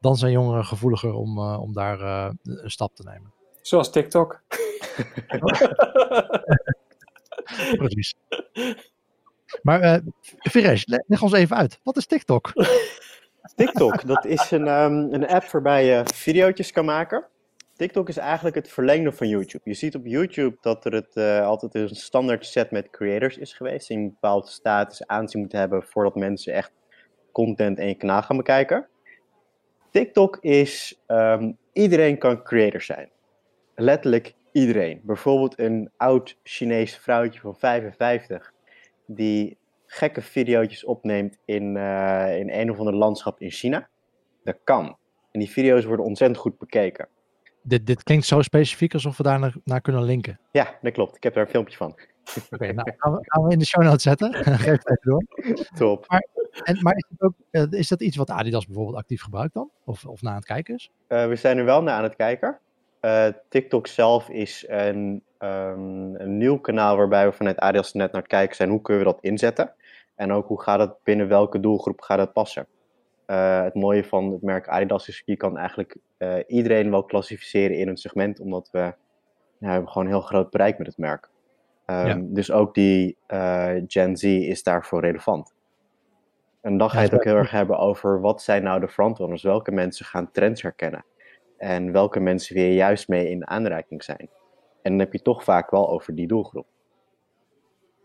[0.04, 2.02] dan zijn jongeren gevoeliger om, om daar
[2.44, 3.34] een stap te nemen.
[3.62, 4.42] Zoals TikTok.
[7.78, 8.14] Precies.
[9.62, 9.98] Maar uh,
[10.38, 11.80] Viresh, leg ons even uit.
[11.84, 12.52] Wat is TikTok?
[13.56, 17.26] TikTok, dat is een, um, een app waarbij je video's kan maken.
[17.76, 19.62] TikTok is eigenlijk het verlengde van YouTube.
[19.64, 23.54] Je ziet op YouTube dat er het, uh, altijd een standaard set met creators is
[23.54, 23.88] geweest.
[23.88, 26.72] Die een bepaalde status aanzien moeten hebben voordat mensen echt
[27.32, 28.88] content in je kanaal gaan bekijken.
[29.94, 33.10] TikTok is, um, iedereen kan creator zijn.
[33.76, 35.02] Letterlijk iedereen.
[35.04, 38.54] Bijvoorbeeld een oud Chinees vrouwtje van 55
[39.06, 43.90] die gekke video's opneemt in, uh, in een of ander landschap in China.
[44.44, 44.98] Dat kan.
[45.32, 47.08] En die video's worden ontzettend goed bekeken.
[47.62, 50.40] Dit, dit klinkt zo specifiek alsof we daar naar, naar kunnen linken.
[50.52, 51.16] Ja, dat klopt.
[51.16, 51.96] Ik heb daar een filmpje van.
[52.30, 54.34] Oké, okay, nou gaan we, gaan we, in de show notes zetten.
[54.66, 55.24] Geef het even door.
[55.76, 56.06] Top.
[56.08, 56.28] Maar,
[56.64, 59.70] en, maar is, dat ook, uh, is dat iets wat Adidas bijvoorbeeld actief gebruikt dan?
[59.86, 60.92] Of, of na aan het kijken is?
[61.08, 62.60] Uh, we zijn er wel naar aan het kijken.
[63.02, 68.22] Uh, TikTok zelf is een, um, een nieuw kanaal waarbij we vanuit Adidas net naar
[68.22, 69.74] het kijken zijn hoe kunnen we dat inzetten.
[70.16, 72.68] En ook hoe gaat het binnen welke doelgroep gaat het passen.
[73.28, 75.98] Uh, het mooie van het merk Adidas is, je kan eigenlijk
[76.48, 78.96] iedereen wel klassificeren in een segment, omdat we, nou,
[79.60, 81.30] we hebben gewoon een heel groot bereik met het merk.
[81.86, 82.20] Um, ja.
[82.22, 85.54] Dus ook die uh, Gen Z is daarvoor relevant.
[86.62, 89.44] En dan ga je het ook heel erg hebben over wat zijn nou de frontrunners,
[89.44, 91.06] welke mensen gaan trends herkennen.
[91.58, 94.30] En welke mensen weer juist mee in aanraking zijn.
[94.82, 96.68] En dan heb je toch vaak wel over die doelgroep.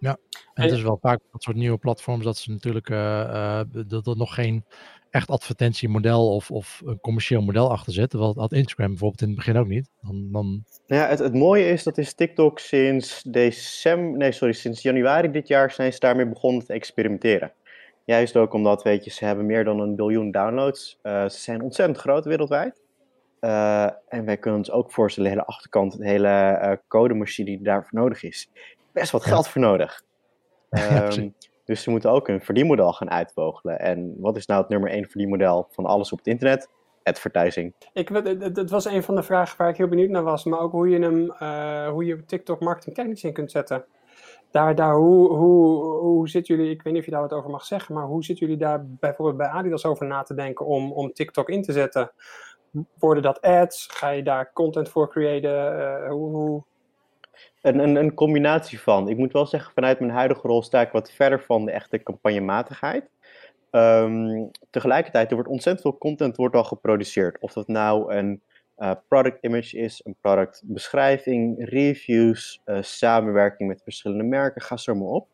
[0.00, 0.16] Ja,
[0.54, 4.06] en het is wel vaak dat soort nieuwe platforms dat ze natuurlijk uh, uh, dat
[4.06, 4.64] er nog geen
[5.10, 8.10] echt advertentiemodel of, of een commercieel model achter zit.
[8.10, 9.90] Terwijl had Instagram bijvoorbeeld in het begin ook niet.
[10.00, 10.64] Dan, dan...
[10.86, 15.48] Ja, het, het mooie is dat is TikTok sinds december, nee sorry, sinds januari dit
[15.48, 17.52] jaar zijn ze daarmee begonnen te experimenteren.
[18.04, 20.98] Juist ook omdat, weet je, ze hebben meer dan een biljoen downloads.
[21.02, 22.80] Uh, ze zijn ontzettend groot wereldwijd.
[23.40, 27.62] Uh, en wij kunnen ons ook voorstellen, de hele achterkant, de hele uh, codemachine die
[27.62, 28.50] daarvoor nodig is.
[28.98, 29.50] Best wat geld ja.
[29.50, 30.02] voor nodig.
[30.70, 31.34] Ja, um,
[31.64, 33.80] dus ze moeten ook een verdienmodel gaan uitvogelen.
[33.80, 36.70] En wat is nou het nummer één verdienmodel van alles op het internet?
[37.02, 37.74] Advertising.
[37.92, 40.60] Ik, het, het was een van de vragen waar ik heel benieuwd naar was, maar
[40.60, 43.84] ook hoe je hem, uh, hoe je TikTok marketing kennis in kunt zetten.
[44.50, 47.50] Daar, daar, hoe, hoe, hoe zitten jullie, ik weet niet of je daar wat over
[47.50, 50.92] mag zeggen, maar hoe zitten jullie daar bijvoorbeeld bij Adidas over na te denken om,
[50.92, 52.12] om TikTok in te zetten?
[52.98, 53.86] Worden dat ads?
[53.90, 55.78] Ga je daar content voor creëren?
[55.78, 56.62] Uh, hoe, hoe...
[57.62, 59.08] Een, een, een, combinatie van.
[59.08, 62.02] Ik moet wel zeggen, vanuit mijn huidige rol sta ik wat verder van de echte
[62.02, 63.10] campagnematigheid.
[63.70, 67.38] Um, tegelijkertijd, er wordt ontzettend veel content wordt al geproduceerd.
[67.40, 68.42] Of dat nou een
[68.78, 74.94] uh, product image is, een product beschrijving, reviews, uh, samenwerking met verschillende merken, ga zo
[74.94, 75.28] maar op.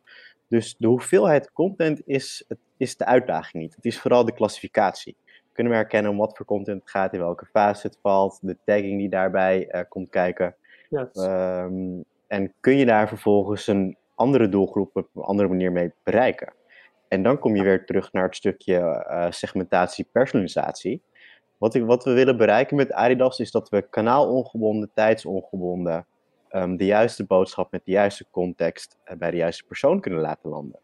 [0.48, 3.74] Dus de hoeveelheid content is, het is de uitdaging niet.
[3.74, 5.16] Het is vooral de klassificatie
[5.54, 8.56] kunnen we herkennen om wat voor content het gaat, in welke fase het valt, de
[8.64, 10.54] tagging die daarbij uh, komt kijken.
[10.88, 11.08] Yes.
[11.14, 16.52] Um, en kun je daar vervolgens een andere doelgroep op een andere manier mee bereiken.
[17.08, 21.02] En dan kom je weer terug naar het stukje uh, segmentatie, personalisatie.
[21.58, 26.06] Wat, ik, wat we willen bereiken met Adidas is dat we kanaalongebonden, tijdsongebonden,
[26.50, 30.50] um, de juiste boodschap met de juiste context uh, bij de juiste persoon kunnen laten
[30.50, 30.78] landen.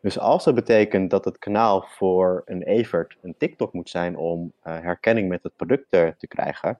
[0.00, 4.52] Dus als dat betekent dat het kanaal voor een Evert een TikTok moet zijn om
[4.64, 6.78] uh, herkenning met het product te, te, krijgen,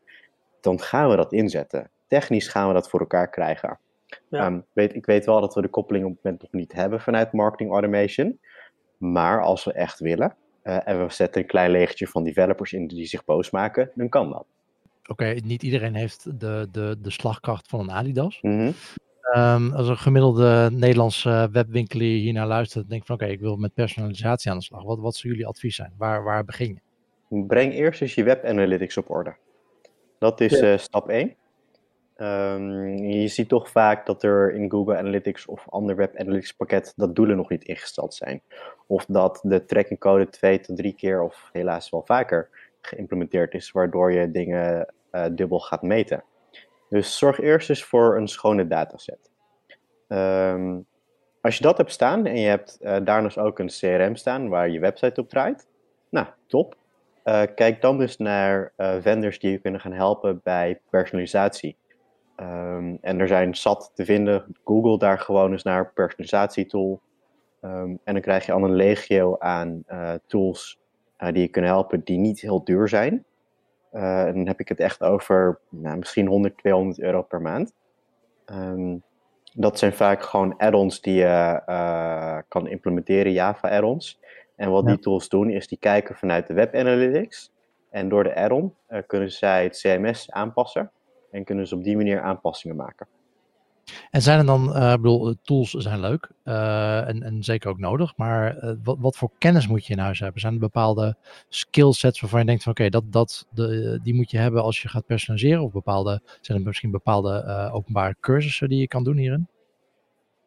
[0.61, 1.90] dan gaan we dat inzetten.
[2.07, 3.78] Technisch gaan we dat voor elkaar krijgen.
[4.30, 4.46] Ja.
[4.46, 7.00] Um, weet, ik weet wel dat we de koppeling op het moment nog niet hebben
[7.00, 8.38] vanuit marketing automation.
[8.96, 12.86] Maar als we echt willen uh, en we zetten een klein legertje van developers in
[12.86, 14.46] die zich boos maken, dan kan dat.
[15.02, 18.38] Oké, okay, niet iedereen heeft de, de, de slagkracht van een Adidas.
[18.42, 18.74] Mm -hmm.
[19.36, 23.56] Um, als een gemiddelde Nederlandse webwinkelier hier naar luistert, denk van oké, okay, ik wil
[23.56, 24.82] met personalisatie aan de slag.
[24.82, 25.92] Wat, wat zou jullie advies zijn?
[25.96, 26.80] Waar, waar begin
[27.28, 27.46] je?
[27.46, 29.36] Breng eerst eens je web analytics op orde.
[30.18, 30.72] Dat is ja.
[30.72, 31.34] uh, stap 1.
[32.20, 36.92] Um, je ziet toch vaak dat er in Google Analytics of ander web analytics pakket
[36.96, 38.42] dat doelen nog niet ingesteld zijn.
[38.87, 42.48] Of dat de tracking code twee tot drie keer of helaas wel vaker
[42.81, 46.24] geïmplementeerd is, waardoor je dingen uh, dubbel gaat meten.
[46.88, 49.31] Dus zorg eerst eens voor een schone dataset.
[50.09, 50.87] Um,
[51.40, 54.68] als je dat hebt staan en je hebt uh, daarnaast ook een CRM staan waar
[54.68, 55.66] je website op draait,
[56.11, 56.76] nou, top.
[57.24, 61.76] Uh, kijk dan dus naar vendors die je kunnen gaan helpen bij personalisatie.
[62.38, 64.57] Ehm, en er zijn zat te vinden.
[64.64, 67.01] Google daar gewoon eens naar personalisatietool.
[67.62, 70.81] Um, en dan krijg je al een legio aan uh, tools
[71.18, 73.24] uh, die je kunnen helpen die niet heel duur zijn.
[73.92, 77.74] Uh, en dan heb ik het echt over nou, misschien 100, 200 euro per maand.
[78.46, 79.03] Um,
[79.55, 81.62] dat zijn vaak gewoon add-ons die je
[82.48, 84.20] kan implementeren, Java add-ons.
[84.57, 84.90] En wat ja.
[84.90, 87.53] die tools doen, is die kijken vanuit de web analytics.
[87.90, 88.74] En door de add-on
[89.07, 90.90] kunnen zij het CMS aanpassen.
[91.30, 93.06] En kunnen ze op die manier aanpassingen maken.
[94.10, 98.16] En zijn er dan, uh, bedoel, tools zijn leuk uh, en, en, zeker ook nodig,
[98.16, 100.40] maar uh, wat, wat, voor kennis moet je in huis hebben?
[100.40, 101.16] Zijn er bepaalde
[101.48, 104.82] skillsets waarvan je denkt van oké, okay, dat, dat, de, die moet je hebben als
[104.82, 105.62] je gaat personaliseren?
[105.62, 109.48] Of bepaalde, zijn er misschien bepaalde openbare cursussen die je kan doen hierin?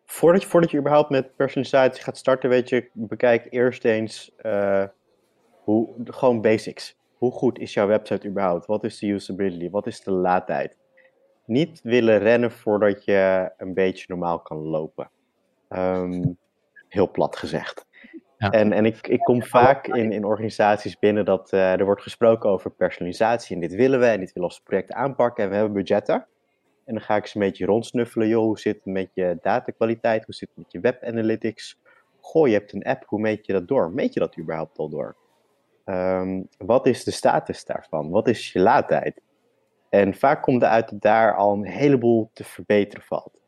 [0.06, 4.32] Voordat je, voordat je überhaupt met personalisatie gaat starten, weet je, bekijk eerst eens
[5.64, 6.96] hoe, gewoon basics.
[7.22, 8.66] Hoe goed is jouw website überhaupt?
[8.66, 9.70] Wat is de usability?
[9.70, 10.78] Wat is de laadtijd?
[11.46, 15.12] Niet willen rennen voordat je een beetje normaal kan lopen.
[15.70, 16.38] Um,
[16.88, 17.86] heel plat gezegd.
[18.38, 18.50] Ja.
[18.50, 22.50] En, en ik, ik kom vaak in, in organisaties binnen dat uh, er wordt gesproken
[22.50, 23.56] over personalisatie.
[23.56, 25.44] En dit willen we en dit willen we als project aanpakken.
[25.44, 26.28] En we hebben budgetten.
[26.86, 28.28] En dan ga ik ze een beetje rondsnuffelen.
[28.28, 30.26] Joh, hoe zit het met je datakwaliteit?
[30.26, 31.80] Hoe zit het met je web analytics?
[32.20, 33.04] Goh, je hebt een app.
[33.06, 33.92] Hoe meet je dat door?
[33.92, 35.16] Meet je dat überhaupt al door?
[35.86, 38.10] Um, wat is de status daarvan?
[38.10, 39.22] Wat is je laadtijd?
[39.90, 43.42] En vaak komt eruit dat daar al een heleboel te verbeteren valt.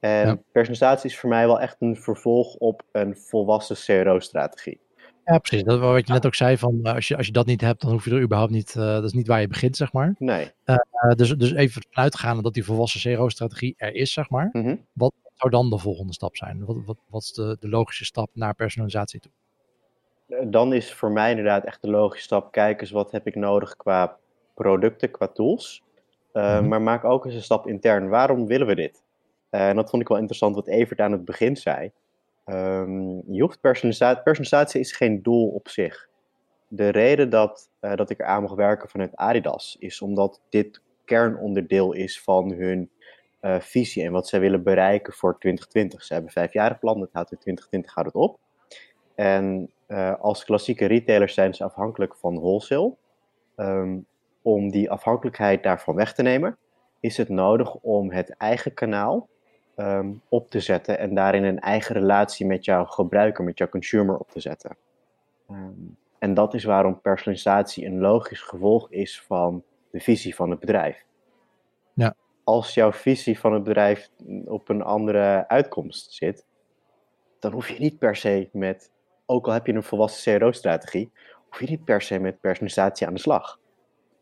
[0.00, 0.38] En ja.
[0.52, 4.80] personalisatie is voor mij wel echt een vervolg op een volwassen CRO-strategie.
[5.24, 5.64] Ja, precies.
[5.64, 7.90] Dat wat je net ook zei, van als je, als je dat niet hebt, dan
[7.90, 10.14] hoef je er überhaupt niet, uh, dat is niet waar je begint, zeg maar.
[10.18, 10.50] Nee.
[10.64, 10.76] Uh,
[11.14, 14.48] dus, dus even vanuitgaande dat die volwassen CRO-strategie er is, zeg maar.
[14.52, 14.86] Mm -hmm.
[14.92, 16.64] Wat zou dan de volgende stap zijn?
[16.64, 19.32] Wat, wat, wat is de, de logische stap naar personalisatie toe?
[20.44, 22.52] Dan is voor mij inderdaad echt de logische stap.
[22.52, 24.16] Kijk eens wat heb ik nodig qua
[24.54, 25.82] producten, qua tools.
[26.32, 26.68] Uh, mm-hmm.
[26.68, 28.08] Maar maak ook eens een stap intern.
[28.08, 29.02] Waarom willen we dit?
[29.50, 31.92] Uh, en dat vond ik wel interessant wat Evert aan het begin zei.
[32.46, 36.08] Um, je hoeft personalisatie, personalisatie is geen doel op zich.
[36.68, 40.80] De reden dat, uh, dat ik er aan mag werken vanuit Adidas is omdat dit
[41.04, 42.90] kernonderdeel is van hun
[43.40, 46.04] uh, visie en wat zij willen bereiken voor 2020.
[46.04, 48.38] Ze hebben vijfjarig plan, dat houdt in 2020 houdt het op.
[49.14, 52.94] En uh, als klassieke retailers zijn ze afhankelijk van wholesale.
[53.56, 54.06] Um,
[54.42, 56.56] om die afhankelijkheid daarvan weg te nemen,
[57.00, 59.28] is het nodig om het eigen kanaal
[59.76, 64.18] um, op te zetten en daarin een eigen relatie met jouw gebruiker, met jouw consumer
[64.18, 64.76] op te zetten.
[65.50, 70.60] Um, en dat is waarom personalisatie een logisch gevolg is van de visie van het
[70.60, 71.04] bedrijf.
[71.94, 72.14] Ja.
[72.44, 74.10] Als jouw visie van het bedrijf
[74.44, 76.46] op een andere uitkomst zit,
[77.38, 78.91] dan hoef je niet per se met
[79.26, 81.12] ook al heb je een volwassen CRO-strategie,
[81.48, 83.58] hoef je niet per se met personalisatie aan de slag.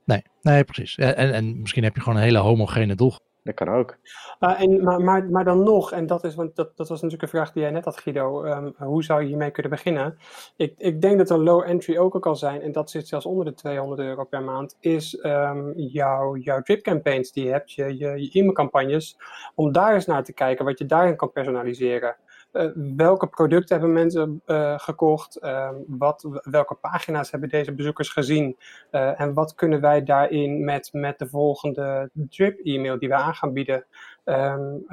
[0.04, 0.96] Nee, nee precies.
[0.96, 3.12] En, en misschien heb je gewoon een hele homogene doel.
[3.42, 3.96] Dat kan ook.
[4.40, 7.22] Uh, en, maar, maar, maar dan nog, en dat, is, want dat, dat was natuurlijk
[7.22, 8.44] een vraag die jij net had, Guido.
[8.44, 10.18] Um, hoe zou je hiermee kunnen beginnen?
[10.56, 13.26] Ik, ik denk dat een low entry ook al kan zijn, en dat zit zelfs
[13.26, 17.72] onder de 200 euro per maand, is um, jouw, jouw drip campaigns die je hebt,
[17.72, 19.16] je, je, je e-mailcampagnes,
[19.54, 22.16] om daar eens naar te kijken wat je daarin kan personaliseren.
[22.52, 25.38] Uh, welke producten hebben mensen uh, gekocht?
[25.42, 28.56] Uh, wat, welke pagina's hebben deze bezoekers gezien?
[28.90, 33.86] en wat kunnen wij daarin met, met de volgende drip-e-mail die we aan gaan bieden?
[34.24, 34.84] Um,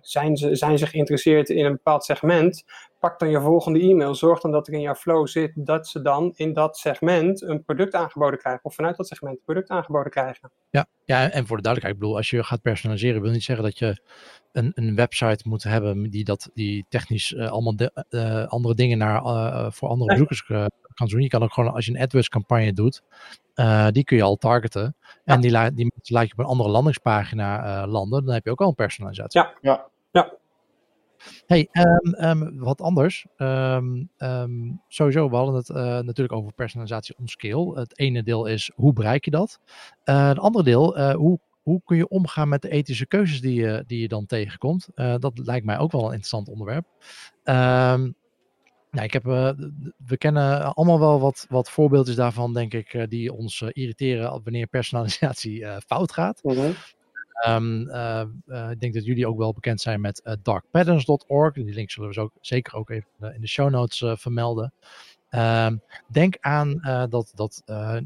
[0.00, 2.64] zijn, ze, zijn ze geïnteresseerd in een bepaald segment?
[2.98, 4.14] Pak dan je volgende e-mail.
[4.14, 7.64] Zorg dan dat er in jouw flow zit dat ze dan in dat segment een
[7.64, 8.64] product aangeboden krijgen.
[8.64, 10.50] Of vanuit dat segment een product aangeboden krijgen.
[10.70, 13.64] Ja, ja en voor de duidelijkheid, ik bedoel, als je gaat personaliseren, wil niet zeggen
[13.64, 14.02] dat je
[14.52, 18.98] een, een website moet hebben die, dat, die technisch uh, allemaal de, uh, andere dingen
[18.98, 19.22] naar,
[19.72, 20.42] voor andere bezoekers
[20.94, 21.22] kan doen.
[21.22, 23.02] Je kan ook gewoon, als je een AdWords campagne doet,
[23.90, 24.96] die kun je al targeten.
[25.02, 25.34] Ja.
[25.34, 28.24] En die, la die laat je op een andere landingspagina landen.
[28.24, 29.40] Dan heb je ook al een personalisatie.
[29.40, 30.32] Ja, ja, ja.
[31.46, 33.26] Hey, um, um, wat anders.
[33.36, 34.10] Um,
[34.88, 37.78] sowieso, we hadden het uh, natuurlijk over personalisatie on scale.
[37.78, 39.60] Het ene deel is, hoe bereik je dat?
[40.04, 43.54] Uh, het andere deel, uh, hoe hoe kun je omgaan met de ethische keuzes die
[43.54, 44.88] je, die je dan tegenkomt?
[44.94, 46.86] Uh, dat lijkt mij ook wel een interessant onderwerp.
[47.44, 48.14] Um,
[48.90, 49.50] nou, ik heb, uh,
[50.06, 54.66] we kennen allemaal wel wat, wat voorbeeldjes daarvan, denk ik, uh, die ons irriteren wanneer
[54.66, 56.40] personalisatie fout gaat.
[56.42, 56.74] -hmm.
[57.48, 57.80] Um,
[58.70, 61.54] ik denk dat jullie ook wel bekend zijn met darkpatterns.org.
[61.54, 64.72] Die link zullen we ook, zeker ook even in de show notes vermelden.
[65.30, 65.70] Uh,
[66.06, 67.96] denk aan uh, dat, dat uh,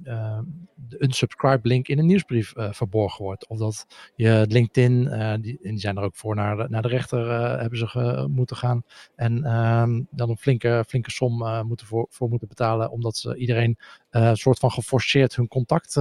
[0.74, 3.46] de unsubscribe link in een nieuwsbrief verborgen wordt.
[3.46, 5.04] Of dat je LinkedIn,
[5.40, 8.82] die, die zijn er ook voor naar de, naar de rechter hebben ze moeten gaan.
[9.16, 12.90] En ehm, dan een flinke, flinke som moeten voor, voor moeten betalen.
[12.90, 13.78] Omdat ze iedereen
[14.10, 15.96] een soort van geforceerd hun contact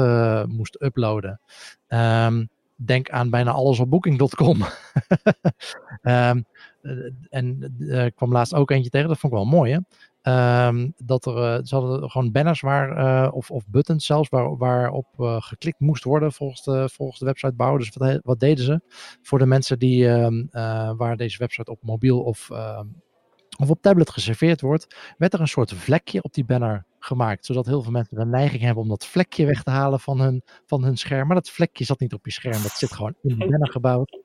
[0.47, 1.39] moest uploaden.
[1.87, 4.63] Um, denk aan bijna alles op booking.com.
[7.29, 9.79] en ik kwam laatst ook eentje tegen, dat vond ik wel mooi hè.
[10.23, 14.57] Ehm, dat er, uh, ze hadden gewoon banners waar, uh, of, of buttons zelfs, waar,
[14.57, 17.79] waarop uh, geklikt moest worden volgens de, volgens de websitebouwer.
[17.79, 18.81] Dus wat, wat deden ze?
[19.21, 20.45] Voor de mensen die, ehm,
[20.97, 22.85] waar deze website op mobiel of, ehm,
[23.57, 27.45] of op tablet geserveerd wordt, werd er een soort vlekje op die banner gemaakt.
[27.45, 30.41] Zodat heel veel mensen de neiging hebben om dat vlekje weg te halen van hun,
[30.65, 31.27] van hun scherm.
[31.27, 34.19] Maar dat vlekje zat niet op je scherm, dat zit gewoon in de banner gebouwd.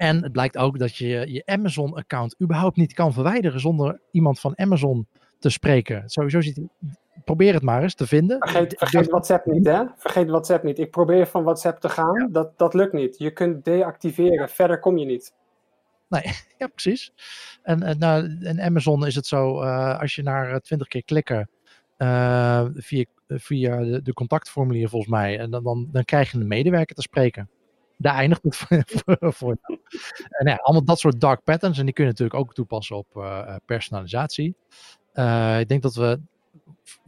[0.00, 4.58] En het blijkt ook dat je je Amazon-account überhaupt niet kan verwijderen zonder iemand van
[4.58, 5.06] Amazon
[5.38, 6.02] te spreken.
[6.06, 6.60] Sowieso ziet
[7.24, 8.36] probeer het maar eens te vinden.
[8.38, 9.84] Vergeet, vergeet WhatsApp niet, hè?
[9.96, 10.78] Vergeet WhatsApp niet.
[10.78, 12.28] Ik probeer van WhatsApp te gaan.
[12.32, 13.18] Dat, dat lukt niet.
[13.18, 14.48] Je kunt deactiveren.
[14.48, 15.32] Verder kom je niet.
[16.08, 16.22] Nee,
[16.58, 17.12] ja, precies.
[17.62, 21.50] En, en, nou, in Amazon is het zo, uh, als je naar 20 keer klikken
[21.98, 26.48] uh, via, via de, de, contactformulier volgens mij, en dan, dan, dan krijg je een
[26.48, 27.48] medewerker te spreken
[28.00, 29.02] daar eindigt het
[29.36, 29.56] voor,
[30.44, 31.78] ja, allemaal dat soort dark patterns.
[31.78, 34.54] En die kun je natuurlijk ook toepassen op uh, personalisatie.
[35.14, 36.20] Uh, ik denk dat we,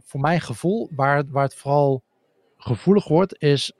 [0.03, 2.03] voor mijn gevoel, waar, waar het vooral
[2.57, 3.73] gevoelig wordt, is,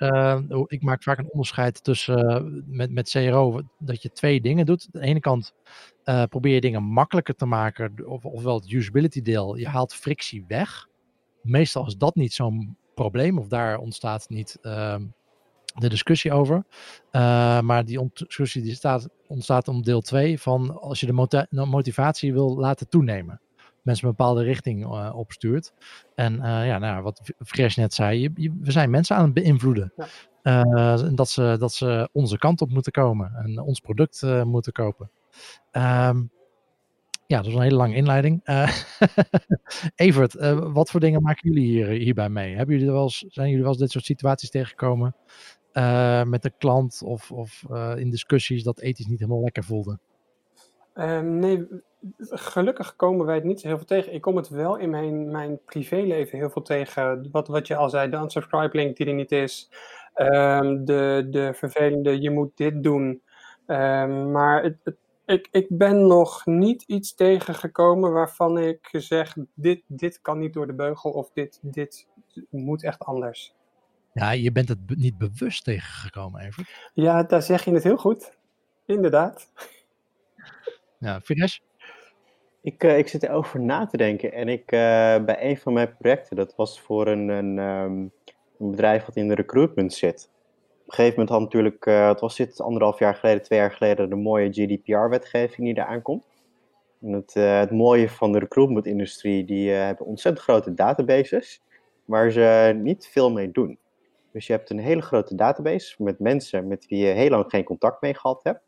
[0.68, 4.90] ik maak vaak een onderscheid tussen met, met CRO, dat je twee dingen doet.
[4.92, 5.54] Aan de ene kant
[6.30, 10.88] probeer je dingen makkelijker te maken, of, ofwel het usability deel, je haalt frictie weg.
[11.42, 15.06] Meestal is dat niet zo'n probleem, of daar ontstaat niet ehm,
[15.74, 16.56] de discussie over.
[17.12, 22.34] Uh, maar die discussie die staat, ontstaat om deel 2 van als je de motivatie
[22.34, 23.42] wil laten toenemen.
[23.82, 25.74] Mensen een bepaalde richting uh, opstuurt.
[26.16, 29.34] En uh, ja, nou, wat Fresh net zei, je, je, we zijn mensen aan het
[29.34, 29.94] beïnvloeden.
[30.44, 30.96] Ja.
[30.96, 35.12] dat, ze, dat ze onze kant op moeten komen en ons product moeten kopen.
[35.72, 36.32] Um,
[37.28, 38.42] ja, dat is een hele lange inleiding.
[39.96, 42.56] Evert, wat voor dingen maken jullie hier, hierbij mee?
[42.56, 45.16] Hebben jullie wel eens, zijn jullie wel eens dit soort situaties tegengekomen?
[45.74, 50.00] Uh, met een klant of, of uh, in discussies dat ethisch niet helemaal lekker voelde?
[50.96, 51.68] Um, nee,
[52.30, 54.14] gelukkig komen wij het niet zo heel veel tegen.
[54.14, 57.30] Ik kom het wel in mijn, mijn privéleven heel veel tegen.
[57.32, 59.70] Wat, wat je al zei, de unsubscribe link die er niet is.
[60.16, 63.22] Um, de, de vervelende, je moet dit doen.
[63.68, 69.82] Um, maar het, het, ik, ik ben nog niet iets tegengekomen waarvan ik zeg, dit,
[69.88, 72.08] dit kan niet door de beugel of dit, dit
[72.50, 73.56] moet echt anders.
[74.14, 76.66] Ja, je bent het niet bewust tegengekomen, even.
[76.94, 78.38] Ja, daar zeg je het heel goed.
[78.86, 79.52] Inderdaad.
[80.98, 81.58] Ja, Finesh?
[82.62, 84.34] Ik, uh, ik zit erover na te denken.
[84.34, 84.80] En ik, uh,
[85.24, 88.12] bij een van mijn projecten, dat was voor een, een, um,
[88.60, 90.30] een, bedrijf wat in de recruitment zit.
[90.82, 93.72] Op een gegeven moment had natuurlijk, uh, het was dit anderhalf jaar geleden, twee jaar
[93.72, 96.24] geleden, de mooie GDPR-wetgeving die eraan komt.
[97.02, 101.62] En het, het mooie van de recruitment-industrie, die hebben ontzettend grote databases,
[102.06, 103.78] waar ze niet veel mee doen.
[104.34, 107.64] Dus je hebt een hele grote database met mensen met wie je heel lang geen
[107.64, 108.62] contact mee gehad hebt.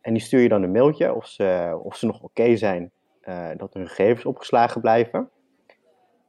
[0.00, 2.90] En die stuur je dan een mailtje of ze, of ze nog oké zijn
[3.24, 5.30] uh, dat hun gegevens opgeslagen blijven.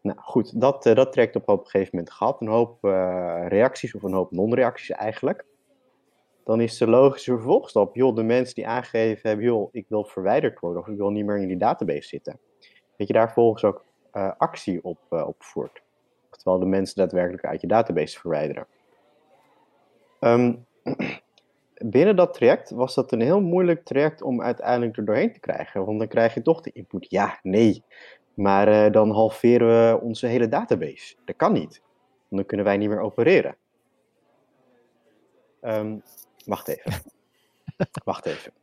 [0.02, 2.42] Nou goed, dat, uh, dat trekt op, een gegeven moment gehad.
[2.42, 5.46] Een hoop uh, reacties of een hoop non-reacties eigenlijk.
[6.44, 10.60] Dan is de logische vervolgstap, joh, de mensen die aangegeven hebben, joh, ik wil verwijderd
[10.60, 12.40] worden of ik wil niet meer in die database zitten.
[12.98, 13.86] Dat je daar vervolgens ook
[14.38, 15.83] actie op, op voert
[16.44, 18.68] terwijl de mensen daadwerkelijk uit je database verwijderen.
[20.20, 20.66] Um,
[21.78, 25.86] binnen dat traject was dat een heel moeilijk traject om uiteindelijk er doorheen te krijgen.
[25.86, 27.84] Want dan krijg je toch de input ja, nee.
[28.34, 31.16] Maar uh, dan halveren we onze hele database.
[31.26, 31.82] Dat kan niet.
[32.18, 33.56] Want dan kunnen wij niet meer opereren.
[35.62, 36.04] Um,
[36.46, 37.02] wacht even.
[38.06, 38.54] wacht even.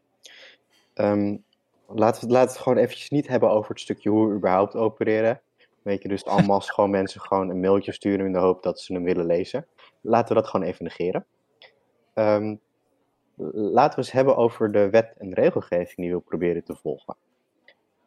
[0.94, 1.44] Um,
[1.86, 4.74] laten, we, laten we het gewoon eventjes niet hebben over het stukje hoe we überhaupt
[4.74, 5.40] opereren.
[5.82, 8.92] Weet je, dus allemaal gewoon mensen gewoon een mailtje sturen in de hoop dat ze
[8.92, 9.66] hem willen lezen.
[10.00, 11.26] Laten we dat gewoon even negeren.
[12.14, 12.60] Um,
[13.52, 17.16] laten we eens hebben over de wet en regelgeving die we proberen te volgen.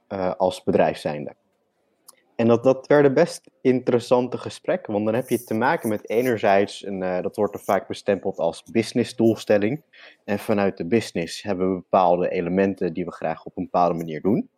[0.09, 1.35] Uh, als bedrijf zijnde.
[2.35, 6.83] En dat, dat werden best interessante gesprekken, want dan heb je te maken met enerzijds,
[6.83, 9.81] en uh, dat wordt er vaak bestempeld als businessdoelstelling.
[10.23, 14.21] En vanuit de business hebben we bepaalde elementen die we graag op een bepaalde manier
[14.21, 14.49] doen.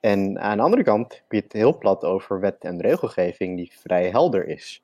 [0.00, 3.72] En aan de andere kant heb je het heel plat over wet en regelgeving die
[3.80, 4.82] vrij helder is.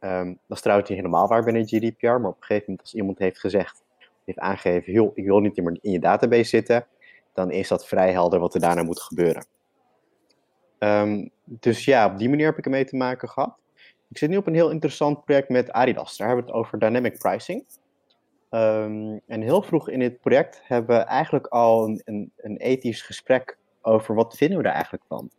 [0.00, 2.94] Um, dat is trouwens niet helemaal waar binnen GDPR, maar op een gegeven moment als
[2.94, 3.82] iemand heeft gezegd,
[4.24, 6.86] heeft aangegeven, joh, ik wil niet meer in je database zitten,
[7.32, 9.46] dan is dat vrij helder wat er daarna moet gebeuren.
[10.78, 13.56] Um, dus ja, op die manier heb ik ermee te maken gehad.
[14.08, 16.16] Ik zit nu op een heel interessant project met Adidas.
[16.16, 17.64] Daar hebben we het over dynamic pricing.
[18.50, 23.58] Um, en heel vroeg in dit project hebben we eigenlijk al een, een ethisch gesprek
[23.82, 25.30] over wat vinden we er eigenlijk van.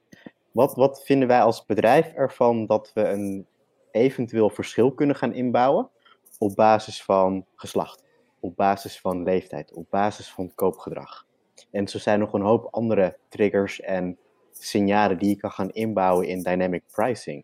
[0.52, 3.46] Wat, wat vinden wij als bedrijf ervan dat we een
[3.92, 5.90] eventueel verschil kunnen gaan inbouwen
[6.38, 8.04] op basis van geslacht,
[8.40, 11.26] op basis van leeftijd, op basis van koopgedrag.
[11.72, 14.18] En zo zijn nog een hoop andere triggers en
[14.52, 17.44] signalen die je kan gaan inbouwen in dynamic pricing.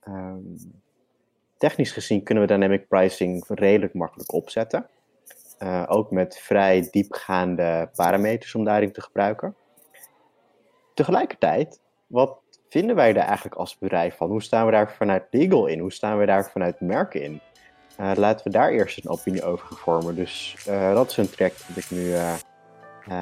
[0.00, 0.38] Ehm,
[1.56, 4.88] technisch gezien kunnen we dynamic pricing redelijk makkelijk opzetten.
[5.62, 9.54] Uh, ook met vrij diepgaande parameters om daarin te gebruiken.
[10.94, 12.38] Tegelijkertijd, wat
[12.68, 14.30] vinden wij daar eigenlijk als bedrijf van?
[14.30, 15.78] Hoe staan we daar vanuit legal in?
[15.78, 17.40] Hoe staan we daar vanuit merken in?
[18.00, 20.14] Uh, laten we daar eerst een opinie over vormen.
[20.14, 22.14] Dus uh, dat is een traject dat ik nu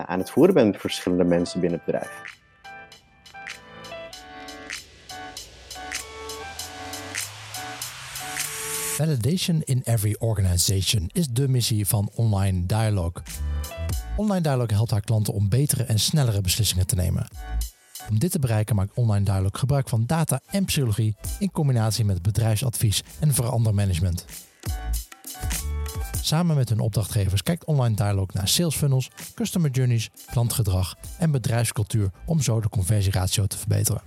[0.07, 2.37] aan het voeren ben met verschillende mensen binnen het bedrijf.
[8.97, 13.23] Validation in every organization is de missie van Online Dialogue.
[14.17, 17.29] Online Dialogue helpt haar klanten om betere en snellere beslissingen te nemen.
[18.11, 22.23] Om dit te bereiken maakt Online Dialogue gebruik van data en psychologie in combinatie met
[22.23, 24.25] bedrijfsadvies en verandermanagement.
[26.23, 32.11] Samen met hun opdrachtgevers kijkt Online Dialogue naar sales funnels, customer journeys, klantgedrag en bedrijfscultuur
[32.27, 34.03] om zo de conversieratio te verbeteren.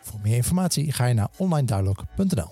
[0.00, 2.48] Voor meer informatie ga je naar onlinedialogue.nl.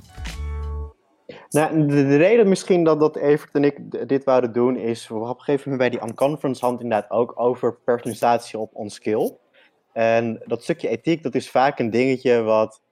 [1.48, 5.40] Nou, de, reden misschien dat, dat Evert en ik dit wouden doen is, op een
[5.40, 9.38] gegeven moment bij die Unconference hand inderdaad ook over personalisatie op on-skill.
[9.98, 12.82] En dat stukje ethiek, dat is vaak een dingetje wat,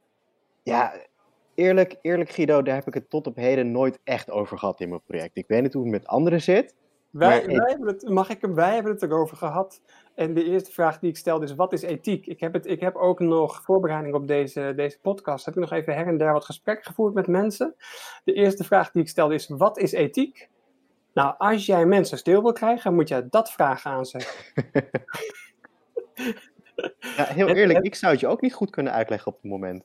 [0.62, 0.92] ja,
[1.54, 4.88] eerlijk, eerlijk Guido, daar heb ik het tot op heden nooit echt over gehad in
[4.88, 5.36] mijn project.
[5.36, 6.74] Ik weet niet hoe het met anderen zit.
[7.10, 9.80] Wij, wij hebben het, mag ik, wij hebben het erover gehad.
[10.14, 12.26] En de eerste vraag die ik stelde is: wat is ethiek?
[12.26, 15.44] Ik heb, het, ik heb ook nog voorbereiding op deze, deze podcast.
[15.44, 17.74] Heb ik nog even her en der wat gesprek gevoerd met mensen.
[18.24, 20.48] De eerste vraag die ik stelde is: wat is ethiek?
[21.12, 24.18] Nou, als jij mensen stil wil krijgen, moet je dat vragen aan ze.
[27.16, 29.84] ja, heel eerlijk, ik zou het je ook niet goed kunnen uitleggen op het moment.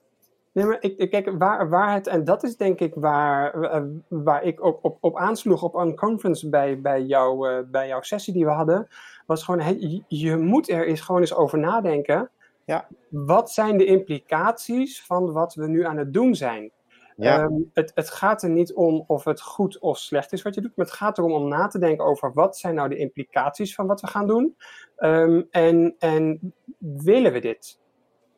[0.54, 4.44] Nee, maar ik, kijk, waar, waar het, en dat is denk ik waar, eh, waar
[4.44, 8.34] ik ook op, op aansloeg op een conference bij, bij, jou, uh, bij jouw sessie
[8.34, 8.88] die we hadden,
[9.26, 12.30] was gewoon, hey, je moet er eens gewoon eens over nadenken.
[12.66, 12.88] Ja.
[13.10, 16.72] Wat zijn de implicaties van wat we nu aan het doen zijn?
[17.16, 17.44] Ja.
[17.44, 20.62] Um, het, het gaat er niet om of het goed of slecht is wat je
[20.62, 23.76] doet, maar het gaat erom om na te denken over wat zijn nou de implicaties
[23.76, 24.56] van wat we gaan doen.
[25.04, 27.80] Um, en, en willen we dit?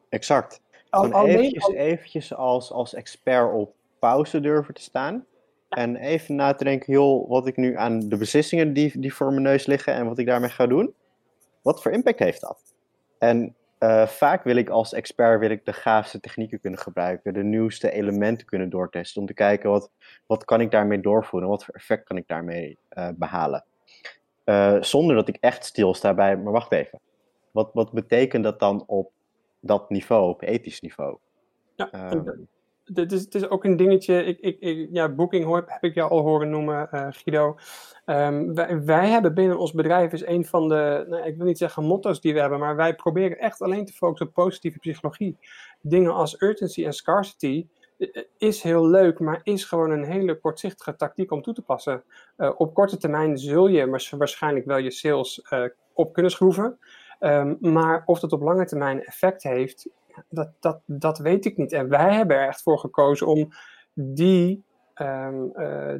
[0.09, 0.61] Exact.
[0.89, 5.25] Gewoon eventjes, eventjes als, als expert op pauze durven te staan.
[5.69, 9.29] En even na te denken, joh, wat ik nu aan de beslissingen die, die voor
[9.29, 10.93] mijn neus liggen en wat ik daarmee ga doen,
[11.61, 12.73] wat voor impact heeft dat?
[13.17, 17.43] En uh, vaak wil ik als expert wil ik de gaafste technieken kunnen gebruiken, de
[17.43, 19.91] nieuwste elementen kunnen doortesten, om te kijken wat,
[20.25, 23.65] wat kan ik daarmee doorvoeren, wat voor effect kan ik daarmee uh, behalen.
[24.45, 26.99] Uh, zonder dat ik echt stilsta bij, maar wacht even,
[27.51, 29.11] wat, wat betekent dat dan op
[29.59, 31.17] dat niveau, op ethisch niveau.
[31.75, 32.47] Ja, um,
[32.83, 35.93] het, is, het is ook een dingetje, ik, ik, ik ja, Booking hoor, heb ik
[35.93, 37.57] jou al horen noemen, uh, Guido.
[38.05, 41.57] Um, wij, wij, hebben binnen ons bedrijf is een van de, nou, ik wil niet
[41.57, 45.37] zeggen motto's die we hebben, maar wij proberen echt alleen te focussen op positieve psychologie.
[45.81, 47.82] Dingen als urgency en scarcity eh,
[48.37, 52.03] is heel leuk, maar is gewoon een hele kortzichtige tactiek om toe te passen.
[52.37, 56.77] Uh, op korte termijn zul je waarschijnlijk wel je sales uh, op kunnen schroeven.
[57.19, 59.89] Um, maar of dat op lange termijn effect heeft,
[60.29, 61.71] dat, dat, dat weet ik niet.
[61.71, 63.49] En wij hebben er echt voor gekozen om
[63.93, 64.63] die,
[65.01, 65.29] uh,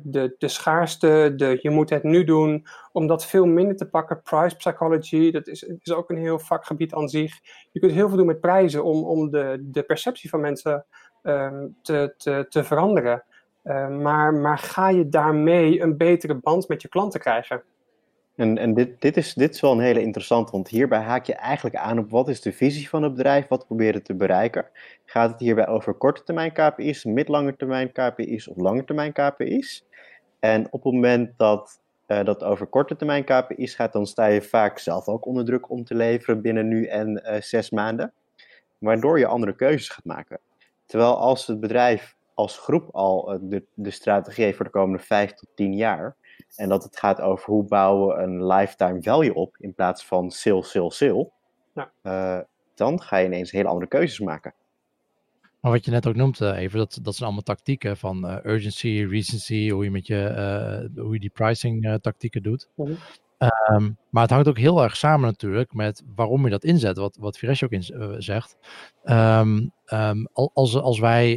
[0.04, 4.22] de, de schaarste, de je moet het nu doen, om dat veel minder te pakken.
[4.22, 7.40] Price psychology, dat is, is ook een heel vakgebied aan zich.
[7.72, 10.86] Je kunt heel veel doen met prijzen om, om de, de perceptie van mensen
[11.24, 13.24] um, te, te, te veranderen.
[13.64, 17.64] Uh, maar, maar ga je daarmee een betere band met je klanten krijgen?
[18.36, 21.34] En, en dit, dit, is, dit is wel een hele interessante, want hierbij haak je
[21.34, 24.66] eigenlijk aan op wat is de visie van het bedrijf, wat proberen te bereiken.
[25.06, 29.86] Gaat het hierbij over korte termijn KPI's, midlange termijn KPI's of lange termijn KPI's?
[30.40, 34.42] En op het moment dat uh, dat over korte termijn KPI's gaat, dan sta je
[34.42, 38.14] vaak zelf ook onder druk om te leveren binnen nu en uh, zes maanden,
[38.78, 40.40] waardoor je andere keuzes gaat maken.
[40.94, 45.04] Terwijl als het bedrijf als groep al uh, de, de strategie heeft voor de komende
[45.04, 46.16] vijf tot tien jaar,
[46.56, 50.32] en dat het gaat over hoe bouwen we een lifetime value op in plaats van
[50.32, 51.32] sale, sale, sale.
[51.74, 51.92] Ja.
[52.04, 52.44] Uh,
[52.76, 54.54] dan ga je ineens hele andere keuzes maken.
[55.60, 58.38] Maar wat je net ook noemt, uh, even, dat, dat zijn allemaal tactieken van uh,
[58.44, 62.70] urgency, recency, hoe je, met je, hoe je die pricing tactieken doet.
[62.76, 62.98] Mm -hmm.
[63.38, 67.18] Um, maar het hangt ook heel erg samen natuurlijk met waarom je dat inzet, wat,
[67.20, 67.84] wat Viresh ook in,
[68.18, 68.58] zegt.
[69.04, 71.36] Um, um, als, als wij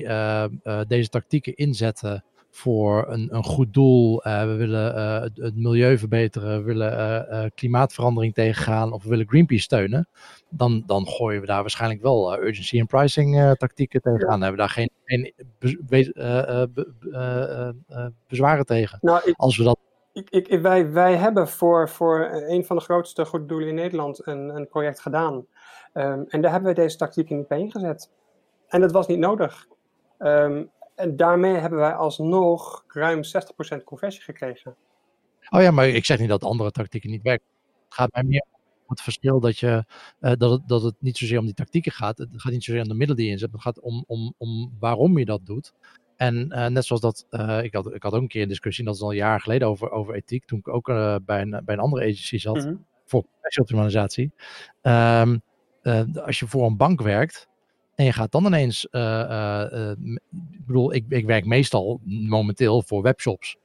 [0.88, 4.26] deze tactieken inzetten voor een, een goed doel.
[4.26, 9.62] Uh, we willen het, het, milieu verbeteren, we willen klimaatverandering tegengaan of we willen Greenpeace
[9.62, 10.09] steunen.
[10.51, 14.40] Dan, dan gooien we daar waarschijnlijk wel urgency en pricing tactieken tegenaan.
[14.40, 15.32] Dan hebben we daar geen geen
[18.28, 18.99] bezwaren tegen.
[19.01, 19.78] Nou, als we dat
[20.17, 24.27] ik, ik, wij, wij hebben voor, voor een van de grootste goede doelen in Nederland
[24.27, 25.47] een, een project gedaan.
[25.93, 28.11] Ehm, en daar hebben we deze tactieken niet bij ingezet.
[28.69, 29.67] En dat was niet nodig.
[30.19, 30.64] Ehm,
[30.95, 34.77] en daarmee hebben wij alsnog ruim 60% conversie gekregen.
[35.51, 37.47] Oh ja, maar ik zeg niet dat andere tactieken niet werken.
[37.85, 38.45] Het gaat mij meer
[38.83, 39.85] om het verschil dat, je,
[40.21, 42.19] uh, dat, het, dat het niet zozeer om die tactieken gaat.
[42.19, 43.53] Het gaat niet zozeer om de middelen die je inzet.
[43.53, 45.73] Het gaat om, om, om waarom je dat doet.
[46.17, 48.85] En uh, net zoals dat, uh, ik, had, ik had ook een keer een discussie,
[48.85, 51.51] dat is al een jaar geleden over, over ethiek, toen ik ook uh, bij, een,
[51.64, 52.87] bij een andere agency zat, -hmm.
[53.05, 53.25] voor
[53.61, 54.33] optimalisatie.
[54.83, 55.43] Um,
[56.25, 57.49] als je voor een bank werkt
[57.95, 63.57] en je gaat dan ineens, ik bedoel, ik, ik werk meestal momenteel voor webshops.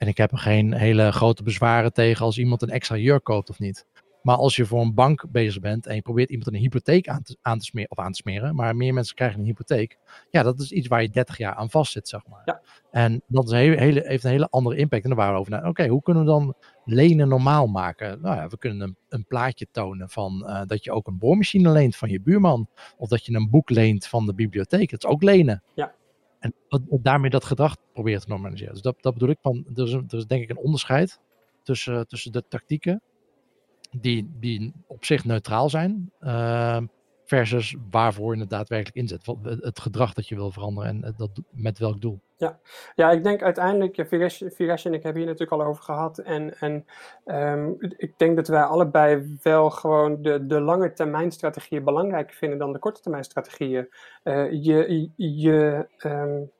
[0.00, 3.50] En ik heb er geen hele grote bezwaren tegen als iemand een extra jurk koopt
[3.50, 3.86] of niet.
[4.22, 7.22] Maar als je voor een bank bezig bent en je probeert iemand een hypotheek aan
[7.22, 9.98] te, aan te smeren, of aan te smeren, maar meer mensen krijgen een hypotheek,
[10.30, 12.42] ja, dat is iets waar je 30 jaar aan vastzit, zeg maar.
[12.44, 12.60] Ja.
[12.90, 15.02] En dat is een hele, hele, heeft een hele andere impact.
[15.02, 15.68] En daar waren we over na.
[15.68, 16.54] Oké, hoe kunnen we dan
[16.84, 18.20] lenen normaal maken?
[18.20, 21.70] Nou ja, we kunnen een, een plaatje tonen van uh, dat je ook een boormachine
[21.70, 24.90] leent van je buurman, of dat je een boek leent van de bibliotheek.
[24.90, 25.62] Dat is ook lenen.
[25.74, 25.94] Ja.
[26.38, 26.54] En
[26.90, 28.72] daarmee dat gedrag proberen te normaliseren.
[28.72, 31.20] Dus dat, dat bedoel ik van, er is, er is denk ik een onderscheid
[31.62, 33.02] tussen, tussen de tactieken
[33.90, 36.12] die, die op zich neutraal zijn.
[36.20, 36.78] Uh,
[37.30, 39.26] versus waarvoor je het daadwerkelijk inzet.
[39.42, 42.20] Het gedrag dat je wil veranderen en eh, dat, met welk doel.
[42.36, 42.58] Ja,
[42.94, 46.18] ja ik denk uiteindelijk, Viresh, en ik hebben hier natuurlijk al over gehad.
[46.18, 46.86] En, en
[47.24, 52.58] um, ik denk dat wij allebei wel gewoon de, de lange termijn strategieën belangrijker vinden
[52.58, 53.88] dan de korte termijn strategieën.
[54.24, 56.50] Uh, je, je, um,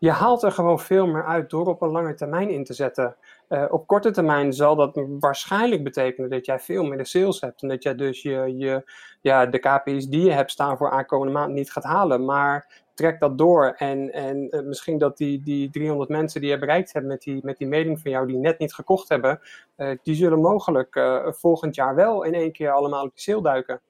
[0.00, 3.16] je haalt er gewoon veel meer uit door op een lange termijn in te zetten.
[3.48, 7.62] Uh, op korte termijn zal dat waarschijnlijk betekenen dat jij veel minder sales hebt.
[7.62, 8.90] En dat jij dus je, je,
[9.20, 12.24] ja, de KPI's die je hebt staan voor aankomende maand niet gaat halen.
[12.24, 13.74] Maar trek dat door.
[13.76, 17.40] En, en uh, misschien dat die, die 300 mensen die je bereikt hebt met die,
[17.42, 19.40] met die mailing van jou, die net niet gekocht hebben,
[19.76, 23.80] uh, die zullen mogelijk volgend jaar wel in één keer allemaal op de sale duiken.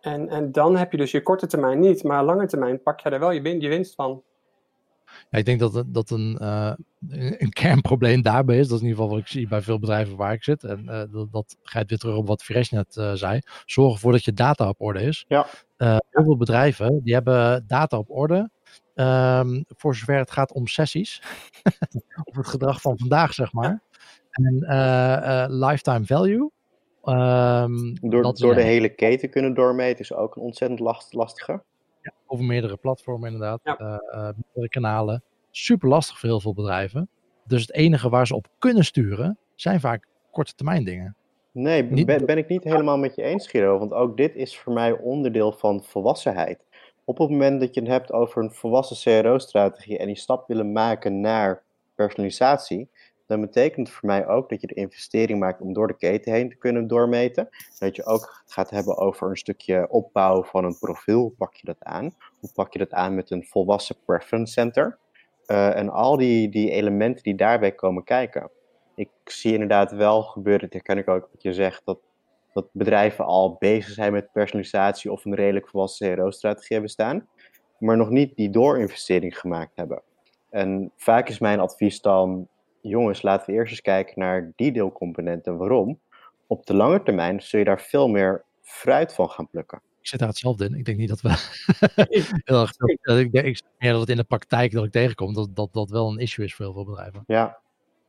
[0.00, 3.10] En, en dan heb je dus je korte termijn niet, maar lange termijn pak je
[3.10, 4.22] er wel je, je winst van.
[5.30, 6.72] Ja, ik denk dat dat een, uh,
[7.38, 8.68] een kernprobleem daarbij is.
[8.68, 10.64] Dat is in ieder geval wat ik zie bij veel bedrijven waar ik zit.
[10.64, 13.40] En uh, dat, dat gaat weer terug op wat Fresh net uh, zei.
[13.66, 15.24] Zorg ervoor dat je data op orde is.
[15.28, 15.46] Ja.
[15.76, 18.50] heel veel bedrijven die hebben data op orde.
[18.94, 21.22] Um, voor zover het gaat om sessies.
[22.24, 23.82] of het gedrag van vandaag, zeg maar.
[24.30, 24.64] En
[25.48, 26.50] lifetime value.
[27.04, 31.62] Um, door door de hele keten kunnen doormeten is ook een ontzettend last, lastige.
[32.32, 33.80] Over meerdere platformen inderdaad, ja.
[33.80, 35.22] uh, meerdere kanalen.
[35.50, 37.08] Super lastig voor heel veel bedrijven.
[37.44, 41.16] Dus het enige waar ze op kunnen sturen, zijn vaak korte termijn dingen.
[41.52, 42.06] Nee, niet...
[42.06, 43.78] ben, ben, ik niet helemaal met je eens, Giro.
[43.78, 46.64] Want ook dit is voor mij onderdeel van volwassenheid.
[47.04, 50.72] Op het moment dat je het hebt over een volwassen CRO-strategie en die stap willen
[50.72, 51.62] maken naar
[51.94, 52.88] personalisatie,
[53.30, 56.48] dan betekent voor mij ook dat je de investering maakt om door de keten heen
[56.48, 57.48] te kunnen doormeten.
[57.78, 61.20] Dat je ook gaat hebben over een stukje opbouw van een profiel.
[61.20, 62.14] Hoe pak je dat aan?
[62.40, 64.98] Hoe pak je dat aan met een volwassen preference center?
[65.46, 68.50] Uh, en al die, die elementen die daarbij komen kijken.
[68.94, 71.98] Ik zie inderdaad wel gebeuren, dat kan ik ook wat je zegt, dat,
[72.52, 77.28] dat bedrijven al bezig zijn met personalisatie of een redelijk volwassen CRO-strategie hebben staan,
[77.78, 80.02] maar nog niet die doorinvestering gemaakt hebben.
[80.50, 82.48] En vaak is mijn advies dan,
[82.80, 85.56] jongens, laten we eerst eens kijken naar die deelcomponenten.
[85.56, 86.00] Waarom?
[86.46, 89.82] Op de lange termijn zul je daar veel meer fruit van gaan plukken.
[90.00, 90.74] Ik zit daar hetzelfde in.
[90.74, 91.28] Ik denk niet dat we.
[92.44, 92.70] heel erg,
[93.18, 96.10] ik, denk, meer dat het in de praktijk dat ik tegenkom, dat, dat dat wel
[96.10, 97.24] een issue is voor heel veel bedrijven.
[97.26, 97.58] Ja.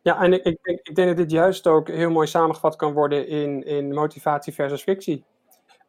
[0.04, 2.94] Ja, en ik, ik, denk, ik denk dat dit juist ook heel mooi samengevat kan
[2.94, 5.24] worden in, in motivatie versus frictie.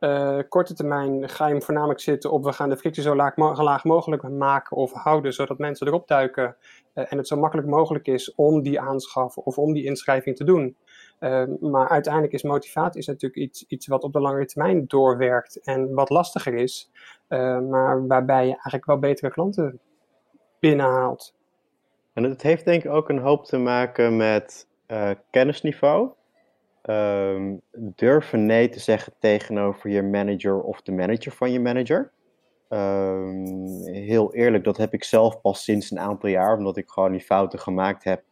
[0.01, 3.37] Uh, korte termijn ga je hem voornamelijk zitten op we gaan de frictie zo laag,
[3.37, 6.57] laag mogelijk maken of houden, zodat mensen erop duiken
[6.93, 10.77] en het zo makkelijk mogelijk is om die aanschaf of om die inschrijving te doen.
[11.21, 15.61] Uh, maar uiteindelijk is motivatie is natuurlijk iets, iets wat op de lange termijn doorwerkt
[15.61, 16.91] en wat lastiger is,
[17.29, 19.81] maar waarbij je eigenlijk wel betere klanten
[20.61, 21.35] binnenhaalt.
[22.13, 24.69] En het heeft denk ik ook een hoop te maken met
[25.31, 26.11] kennisniveau
[26.83, 32.11] um, durven nee te zeggen tegenover je manager of de manager van je manager.
[32.73, 33.47] Um,
[33.85, 37.21] heel eerlijk, dat heb ik zelf pas sinds een aantal jaar, omdat ik gewoon die
[37.21, 38.23] fouten gemaakt heb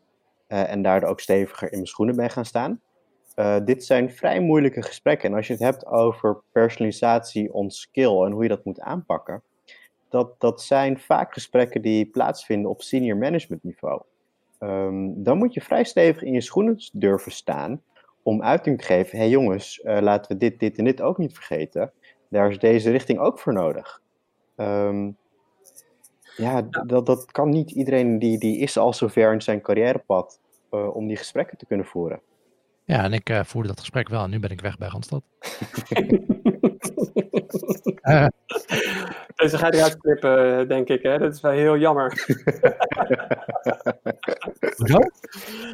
[0.49, 2.81] uh, en daardoor ook steviger in mijn schoenen ben gaan staan.
[3.37, 5.31] Uh, dit zijn vrij moeilijke gesprekken.
[5.31, 9.43] En als je het hebt over personalisatie on skill en hoe je dat moet aanpakken,
[10.09, 14.03] dat, dat zijn vaak gesprekken die plaatsvinden op senior management niveau.
[14.59, 17.83] Um, dan moet je vrij stevig in je schoenen durven staan
[18.23, 21.19] om uiting te geven, hé hey jongens, uh, laten we dit, dit en dit ook
[21.19, 21.93] niet vergeten.
[22.29, 24.01] Daar is deze richting ook voor nodig.
[24.61, 25.17] Um,
[26.37, 30.41] Ja, dat, dat kan niet iedereen die, die is al zover in zijn carrièrepad
[30.71, 32.21] uh, om die gesprekken te kunnen voeren.
[32.85, 35.23] Ja, en ik uh, voerde dat gesprek wel en nu ben ik weg bij Randstad.
[38.03, 38.27] uh.
[39.37, 41.03] Deze ga je eruit knippen, denk ik.
[41.03, 41.19] Hè?
[41.19, 42.13] Dat is wel heel jammer.
[44.77, 44.99] Hoezo?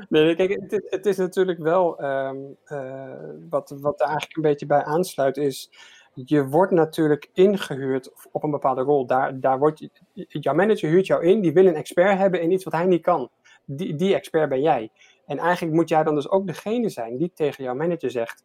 [0.09, 2.57] nee, kijk, het, het, is natuurlijk wel um,
[3.51, 5.71] wat, wat er eigenlijk een beetje bij aansluit is
[6.25, 9.07] je wordt natuurlijk ingehuurd op een bepaalde rol.
[9.07, 9.89] Daar, daar wordt,
[10.29, 13.03] jouw manager huurt jou in, die wil een expert hebben in iets wat hij niet
[13.03, 13.31] kan.
[13.65, 14.91] Die, die expert ben jij.
[15.27, 18.45] En eigenlijk moet jij dan dus ook degene zijn die tegen jouw manager zegt: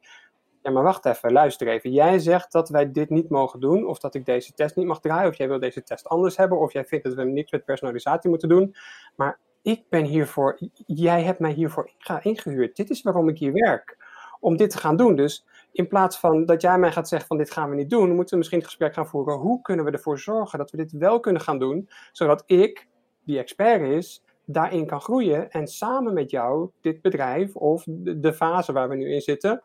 [0.62, 1.92] Ja, maar wacht even, luister even.
[1.92, 5.00] Jij zegt dat wij dit niet mogen doen, of dat ik deze test niet mag
[5.00, 7.66] draaien, of jij wil deze test anders hebben, of jij vindt dat we niks met
[7.66, 8.76] personalisatie moeten doen.
[9.16, 11.92] Maar ik ben hiervoor, jij hebt mij hiervoor
[12.22, 12.76] ingehuurd.
[12.76, 13.98] Dit is waarom ik hier werk.
[14.40, 15.16] Om dit te gaan doen.
[15.16, 18.16] Dus in plaats van dat jij mij gaat zeggen van dit gaan we niet doen,
[18.16, 19.38] moeten we misschien het gesprek gaan voeren.
[19.38, 22.88] Hoe kunnen we ervoor zorgen dat we dit wel kunnen gaan doen, zodat ik,
[23.24, 28.74] die expert is, daarin kan groeien en samen met jou dit bedrijf of de, fase
[28.74, 29.64] waar we nu in zitten,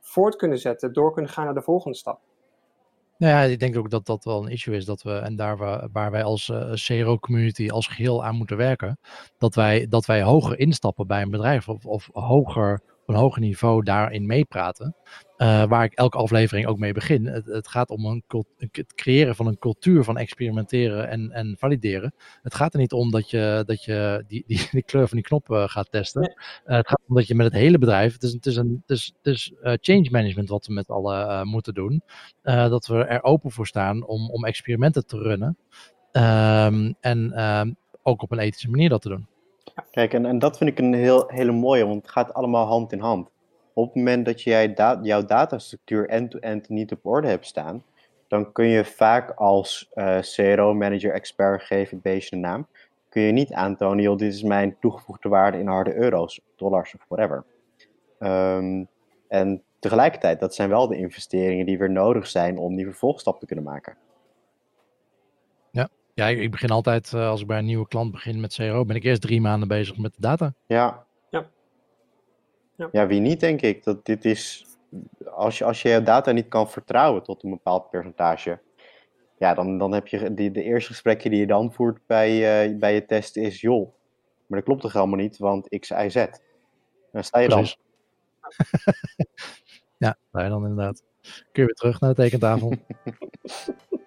[0.00, 2.20] voort kunnen zetten, door kunnen gaan naar de volgende stap.
[3.18, 5.56] Nou ja, ik denk ook dat dat wel een issue is dat we, en daar
[5.56, 8.98] waar, waar wij als uh, eh, CRO-community als geheel aan moeten werken,
[9.38, 13.82] dat wij, dat wij hoger instappen bij een bedrijf of, of hoger een hoger niveau
[13.82, 14.96] daarin meepraten.
[15.38, 17.26] Uh, waar ik elke aflevering ook mee begin.
[17.26, 18.24] Het, het gaat om een,
[18.70, 22.14] het creëren van een cultuur van experimenteren en, en valideren.
[22.42, 25.26] Het gaat er niet om dat je, dat je die, die, die kleur van die
[25.26, 26.22] knop uh, gaat testen.
[26.66, 28.12] Uh, het gaat om dat je met het hele bedrijf.
[28.12, 31.48] Het is, het is, een, het is, het is change management wat we met allen
[31.48, 32.02] moeten doen.
[32.42, 35.56] dat we er open voor staan om, om experimenten te runnen.
[36.16, 39.26] Um, en ehm, ook op een ethische manier dat te doen.
[39.90, 42.92] Kijk, en, en dat vind ik een heel, hele mooie, want het gaat allemaal hand
[42.92, 43.30] in hand.
[43.72, 47.84] Op het moment dat jij jouw datastructuur end-to-end niet op orde hebt staan,
[48.28, 52.66] dan kun je vaak als uh, CRO, manager, expert, geef het een naam,
[53.08, 57.04] kun je niet aantonen, joh, dit is mijn toegevoegde waarde in harde euro's, dollars of
[57.08, 57.44] whatever.
[58.18, 58.88] Um,
[59.28, 63.46] en tegelijkertijd, dat zijn wel de investeringen die weer nodig zijn om die vervolgstap te
[63.46, 63.96] kunnen maken.
[66.14, 68.96] Ja, ik, begin altijd, uh, als ik bij een nieuwe klant begin met CRO, ben
[68.96, 70.54] ik eerst drie maanden bezig met de data.
[70.66, 71.06] Ja.
[71.30, 71.46] Ja,
[72.76, 72.88] ja.
[72.92, 73.84] ja wie niet, denk ik.
[73.84, 74.66] Dat dit is,
[75.32, 78.60] als je, als je je data niet kan vertrouwen tot een bepaald percentage,
[79.38, 82.78] ja, dan, dan heb je die, de eerste gesprekken die je dan voert bij, uh,
[82.78, 83.94] bij je test is, joh,
[84.46, 86.26] maar dat klopt toch helemaal niet, want X, Y, Z.
[87.12, 87.78] Dan sta je Precies.
[88.40, 88.52] dan.
[90.08, 91.02] ja, sta je dan inderdaad.
[91.22, 92.72] Kun je weer terug naar de tekentafel.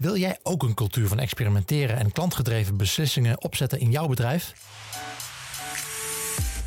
[0.00, 4.52] Wil jij ook een cultuur van experimenteren en klantgedreven beslissingen opzetten in jouw bedrijf?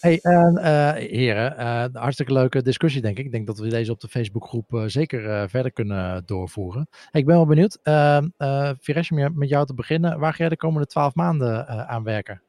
[0.00, 3.24] Hey, uh, heren, uh, hartstikke leuke discussie denk ik.
[3.24, 6.88] Ik denk dat we deze op de Facebookgroep uh, zeker verder kunnen doorvoeren.
[6.90, 8.20] Hey, ik ben wel benieuwd, uh,
[8.80, 10.18] Viresh, met jou te beginnen.
[10.18, 12.42] Waar ga jij de komende twaalf maanden aan werken?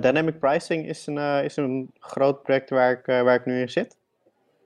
[0.00, 3.96] Dynamic Pricing is een, is een groot project waar ik, waar ik nu in zit.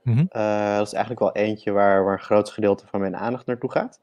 [0.09, 0.25] Mhm.
[0.29, 3.71] Eh, dat is eigenlijk wel eentje waar, waar een groot gedeelte van mijn aandacht naartoe
[3.71, 4.01] gaat.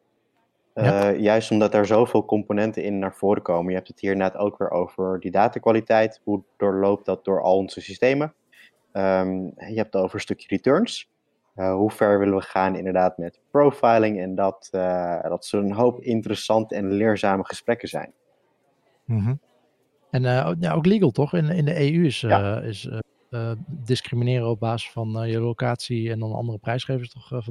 [0.75, 3.69] Uh, Juist omdat er zoveel componenten in naar voren komen.
[3.69, 6.21] Je hebt het hier net ook weer over die datakwaliteit.
[6.23, 8.33] Hoe doorloopt dat door al onze systemen?
[8.93, 11.09] Um, je hebt het over een stukje returns.
[11.55, 14.19] Uh, hoe ver willen we gaan inderdaad met profiling?
[14.19, 14.67] En dat,
[15.21, 18.13] dat zo'n hoop interessante en leerzame gesprekken zijn.
[19.05, 19.39] Mm -hmm.
[20.09, 20.21] En
[20.59, 21.33] ja, ook legal toch?
[21.33, 22.59] In, in de EU is, ja.
[22.59, 22.89] is
[23.29, 27.43] uh, discrimineren op basis van uh, je locatie en dan andere prijsgevers toch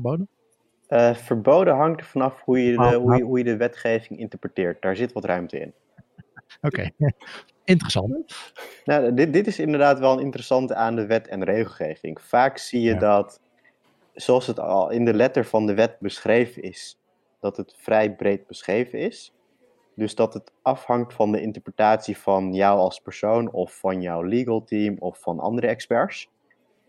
[0.94, 1.74] uh, verboden?
[1.74, 4.82] hangt er vanaf hoe je, de, oh, hoe, je, hoe je de wetgeving interpreteert.
[4.82, 5.74] Daar zit wat ruimte in.
[6.62, 6.90] Oké,
[7.64, 8.36] interessant.
[8.84, 12.20] Nou, dit, dit is inderdaad wel een interessante aan de wet en regelgeving.
[12.20, 13.40] Vaak zie je dat,
[14.12, 17.00] zoals het al in de letter van de wet beschreven is,
[17.40, 19.32] dat het vrij breed beschreven is.
[19.94, 24.64] Dus dat het afhangt van de interpretatie van jou als persoon of van jouw legal
[24.64, 26.30] team of van andere experts.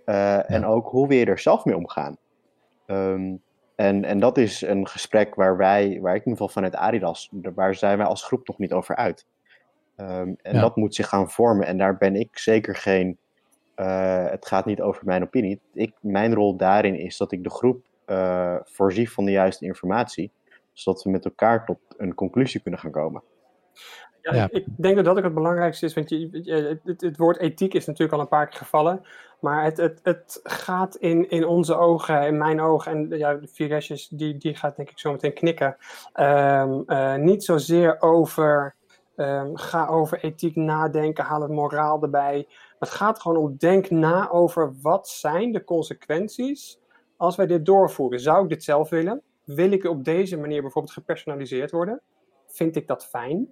[0.06, 2.18] Uh, En ook hoe we er zelf mee omgaan.
[2.88, 3.42] Um,
[3.76, 7.30] en, en dat is een gesprek waar wij, waar ik in ieder geval vanuit Adidas,
[7.32, 9.26] waar zijn wij als groep nog niet over uit.
[9.98, 11.68] Um, en dat moet zich gaan vormen.
[11.68, 13.18] En daar ben ik zeker geen.
[13.76, 15.62] Uh, het gaat niet over mijn opinie.
[15.74, 20.32] Ik, mijn rol daarin is dat ik de groep uh, voorzie van de juiste informatie
[20.76, 23.24] zodat we met elkaar tot een conclusie kunnen gaan komen.
[24.22, 24.48] Ja, ja.
[24.52, 27.86] Ik denk dat dat ook het belangrijkste is, want je, het, het, woord ethiek is
[27.86, 29.02] natuurlijk al een paar keer gevallen,
[29.46, 33.48] maar het, het, het gaat in, in onze ogen, in mijn ogen, en ja, de
[33.48, 35.78] Viresjes, die, die gaat denk ik zo meteen knikken,
[36.14, 38.76] um, uh, niet zozeer over,
[39.16, 42.48] um, ga over ethiek nadenken, haal het moraal erbij.
[42.80, 46.80] Het gaat gewoon om, denk na over wat zijn de consequenties
[47.18, 48.20] als wij dit doorvoeren.
[48.20, 49.22] Zou ik dit zelf willen?
[49.44, 52.02] Wil ik op deze manier bijvoorbeeld gepersonaliseerd worden?
[52.48, 53.52] Vind ik dat fijn?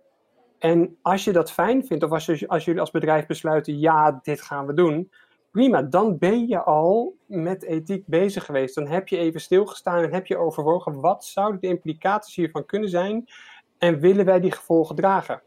[0.59, 4.19] En als je dat fijn vindt, of als, je, als jullie als bedrijf besluiten, ja,
[4.23, 5.11] dit gaan we doen,
[5.53, 8.75] prima, dan ben je al met ethiek bezig geweest.
[8.75, 12.89] Dan heb je even stilgestaan en heb je overwogen, wat zouden de implicaties hiervan kunnen
[12.89, 13.25] zijn
[13.77, 15.41] en willen wij die gevolgen dragen?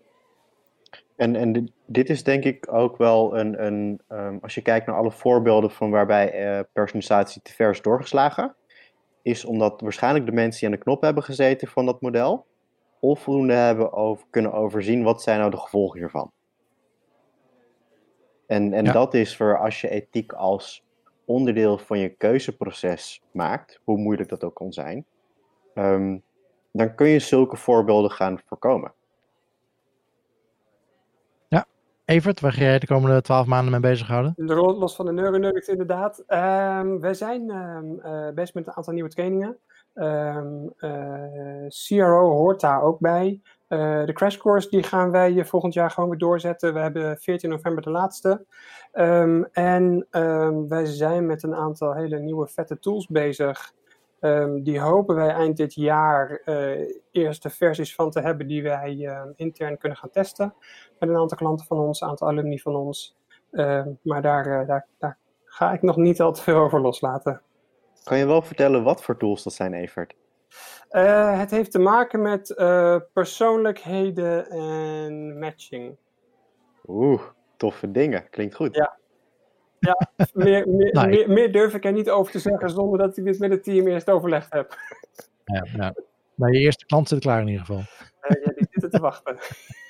[1.16, 4.96] En, en dit is denk ik ook wel een, een um, als je kijkt naar
[4.96, 8.54] alle voorbeelden van waarbij uh, personalisatie te ver is doorgeslagen,
[9.22, 12.46] is omdat waarschijnlijk de mensen die aan de knop hebben gezeten van dat model,
[13.00, 16.32] onvoldoende hebben over, kunnen overzien wat zijn nou de gevolgen hiervan.
[18.46, 20.84] En, en dat is voor als je ethiek als
[21.24, 25.04] onderdeel van je keuzeproces maakt, hoe moeilijk dat ook kan zijn,
[25.74, 26.22] um,
[26.72, 28.92] dan kun je zulke voorbeelden gaan voorkomen.
[31.48, 31.66] Ja,
[32.04, 34.34] Evert, waar ga jij de komende twaalf maanden mee bezighouden?
[34.78, 36.18] Los van de neuronuggets inderdaad.
[36.18, 39.58] Um, wij zijn um, uh, bezig met een aantal nieuwe trainingen.
[39.94, 43.40] Um, uh, CRO hoort daar ook bij.
[43.68, 46.74] Uh, de crash course die gaan wij volgend jaar gewoon weer doorzetten.
[46.74, 48.44] We hebben 14 november de laatste.
[48.92, 53.74] Um, en um, wij zijn met een aantal hele nieuwe vette tools bezig.
[54.62, 59.22] die hopen wij eind dit jaar uh, eerste versies van te hebben die wij uh,
[59.36, 60.54] intern kunnen gaan testen.
[60.98, 63.16] Met een aantal klanten van ons, een aantal alumni van ons.
[64.02, 67.40] maar daar, daar, daar ga ik nog niet al te veel over loslaten.
[68.04, 70.14] Kan je wel vertellen wat voor tools dat zijn, Evert?
[70.90, 75.96] Uh, het heeft te maken met uh, persoonlijkheden en matching.
[76.86, 77.22] Oeh,
[77.56, 78.30] toffe dingen.
[78.30, 78.74] Klinkt goed.
[78.74, 78.98] Ja,
[79.78, 83.16] ja meer, meer, nou, meer, meer, durf ik er niet over te zeggen zonder dat
[83.16, 84.74] ik dit met het team eerst overlegd heb.
[85.44, 85.94] Ja, ja.
[86.34, 87.82] Maar je eerste klant zit klaar in ieder geval.
[88.22, 89.36] Uh, ja, die zitten te wachten.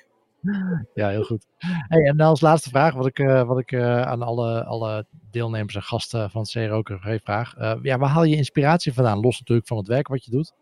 [0.95, 1.47] Ja, heel goed.
[1.59, 5.75] Hey, en als laatste vraag, wat ik, uh, wat ik uh, aan alle, alle deelnemers
[5.75, 6.83] en gasten van het CRO
[7.23, 7.57] vraag.
[7.59, 9.21] Uh, ja, waar haal je inspiratie vandaan?
[9.21, 10.53] Los natuurlijk van het werk wat je doet.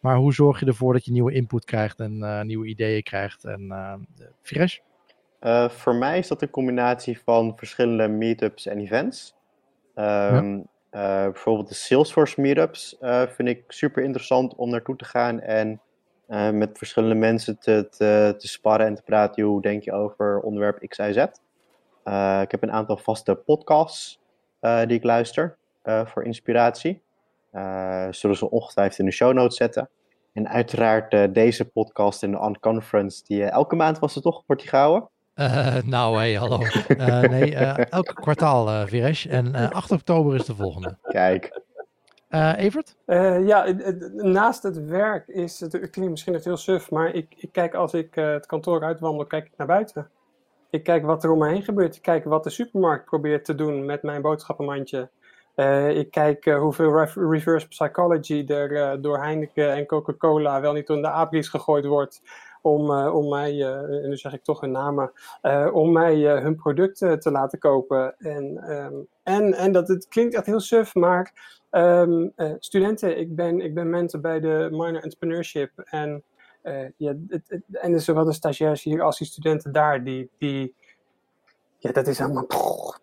[0.00, 3.44] Maar hoe zorg je ervoor dat je nieuwe input krijgt en nieuwe ideeën krijgt?
[3.44, 4.06] En
[4.42, 4.78] fresh?
[5.68, 9.34] voor mij is dat een combinatie van verschillende meetups en events.
[9.94, 11.24] Um, ja.
[11.30, 12.96] bijvoorbeeld de Salesforce meetups
[13.28, 15.80] vind ik super interessant om naartoe te gaan en
[16.30, 19.42] uh, met verschillende mensen te, te, te, sparren en te praten.
[19.42, 21.26] Hoe denk je over onderwerp X, Y, Z?
[22.04, 24.20] Uh, ik heb een aantal vaste podcasts
[24.60, 25.58] uh, die ik luister
[26.04, 27.02] voor inspiratie.
[28.10, 29.88] zullen ze ongetwijfeld in de show notes zetten.
[30.32, 34.70] En uiteraard deze podcast in de On-Conference, die elke maand was het toch, wordt die
[34.70, 35.08] gehouden?
[35.84, 36.58] nou, hé, hey, hallo.
[37.28, 39.26] nee, elke kwartaal, Viresh.
[39.26, 40.96] En 8 oktober is de volgende.
[41.02, 41.60] Kijk.
[42.30, 42.96] Uh, Evert?
[43.06, 43.66] Uh, ja,
[44.12, 47.74] naast het werk is het, het klinkt misschien net heel suf, maar ik, ik kijk
[47.74, 50.10] als ik het kantoor uitwandel, kijk ik naar buiten.
[50.70, 51.96] Ik kijk wat er om me heen gebeurt.
[51.96, 55.10] Ik kijk wat de supermarkt probeert te doen met mijn boodschappenmandje.
[55.94, 61.48] ik kijk hoeveel reverse psychology er door Heineken en Coca-Cola wel niet in de abris
[61.48, 62.22] gegooid wordt
[62.62, 65.12] om, om mij, en nu zeg ik toch hun namen,
[65.72, 68.14] om mij hun producten te laten kopen.
[68.18, 71.32] En, um, en, en dat het klinkt echt heel suf, maar
[71.70, 75.70] Um, uh, studenten, ik ben, ik ben mentor bij de minor entrepreneurship.
[75.78, 76.22] En,
[76.62, 80.30] uh, ja, het, het, en er zowel de stagiairs hier als die studenten daar, die,
[80.38, 80.74] die
[81.78, 82.46] ja, dat is allemaal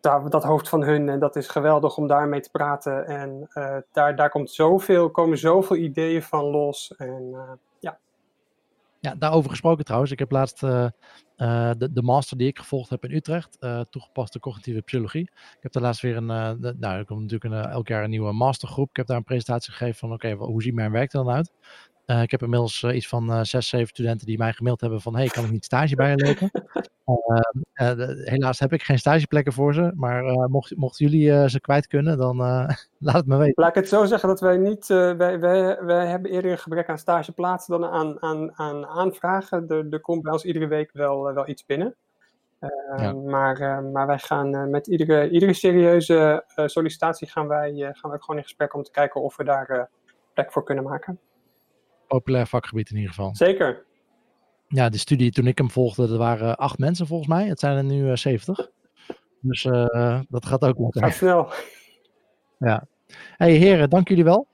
[0.01, 1.09] dat, dat, hoofd van hun.
[1.09, 3.05] En dat is geweldig om daarmee te praten.
[3.05, 6.95] En uh, daar, daar komt zoveel, komen zoveel ideeën van los.
[6.97, 7.35] En
[9.07, 9.15] ja.
[9.15, 10.11] Daarover gesproken trouwens.
[10.11, 10.87] Ik heb laatst uh,
[11.77, 15.29] de, de, master die ik gevolgd heb in Utrecht, uh, toegepaste cognitieve psychologie.
[15.31, 18.33] Ik heb daar laatst weer een, nou, er komt natuurlijk een, elk jaar een nieuwe
[18.33, 18.89] mastergroep.
[18.89, 21.51] Ik heb daar een presentatie gegeven van, oké, hoe ziet mijn werk er dan uit?
[22.21, 25.43] ik heb inmiddels iets van zes, zeven studenten die mij gemaild hebben van, hey, kan
[25.45, 26.51] ik niet stage bij je lopen?
[28.23, 32.37] Helaas heb ik geen stageplekken voor ze, maar mocht, mochten jullie ze kwijt kunnen, dan
[33.07, 33.63] laat het me weten.
[33.63, 36.89] Laat ik het zo zeggen dat wij niet, wij, wij, wij hebben eerder een gebrek
[36.89, 39.67] aan stageplaatsen dan aan, aan, aan aanvragen.
[39.67, 41.95] Er, er komt bij ons iedere week wel, wel iets binnen.
[42.61, 43.13] Uh, ja.
[43.13, 48.19] maar, uh, maar wij gaan uh, met iedere, iedere serieuze sollicitatie gaan wij, gaan wij
[48.19, 49.89] gewoon in gesprek om te kijken of we daar
[50.33, 51.19] plek voor kunnen maken.
[52.07, 53.35] Populair vakgebied in ieder geval.
[53.35, 53.85] Zeker.
[54.67, 57.45] Ja, de studie toen ik hem volgde, er waren acht mensen volgens mij.
[57.47, 58.69] Het zijn er nu 70.
[59.41, 59.63] Dus
[60.29, 61.01] dat gaat ook lekker.
[61.01, 61.51] Gaat snel.
[62.57, 62.87] Ja.
[63.37, 64.47] Hey heren, dank jullie wel.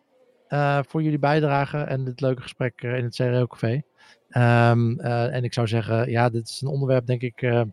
[0.87, 3.81] voor jullie bijdrage en dit leuke gesprek in het CRO Café.
[4.29, 7.65] Ehm, en ik zou zeggen, ja, dit is een onderwerp, denk ik,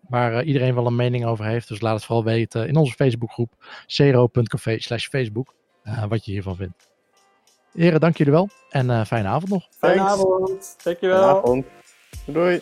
[0.00, 1.68] waar iedereen wel een mening over heeft.
[1.68, 3.52] Dus laat het vooral weten in onze Facebookgroep,
[3.86, 5.54] cro.café slash Facebook,
[6.08, 6.92] wat je hiervan vindt.
[7.72, 9.66] Heren, dank jullie wel en fijne avond nog.
[9.70, 11.18] Fijne avond, dankjewel.
[11.18, 11.66] Fijne avond.
[12.26, 12.60] Doei.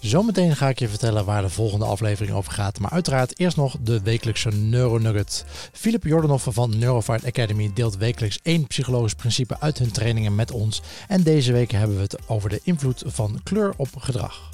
[0.00, 2.78] Zometeen ga ik je vertellen waar de volgende aflevering over gaat.
[2.78, 5.44] Maar uiteraard eerst nog de wekelijkse Neuronugget.
[5.72, 10.82] Filip Jordanov van Neurofight Academy deelt wekelijks één psychologisch principe uit hun trainingen met ons.
[11.08, 14.50] En deze week hebben we het over de invloed van kleur op gedrag.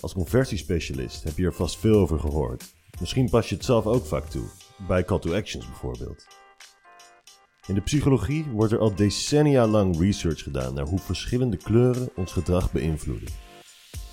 [0.00, 2.64] Als conversiespecialist heb je er vast veel over gehoord.
[3.00, 4.44] Misschien pas je het zelf ook vaak toe,
[4.88, 6.37] bij call to actions bijvoorbeeld.
[7.68, 12.32] In de psychologie wordt er al decennia lang research gedaan naar hoe verschillende kleuren ons
[12.32, 13.28] gedrag beïnvloeden.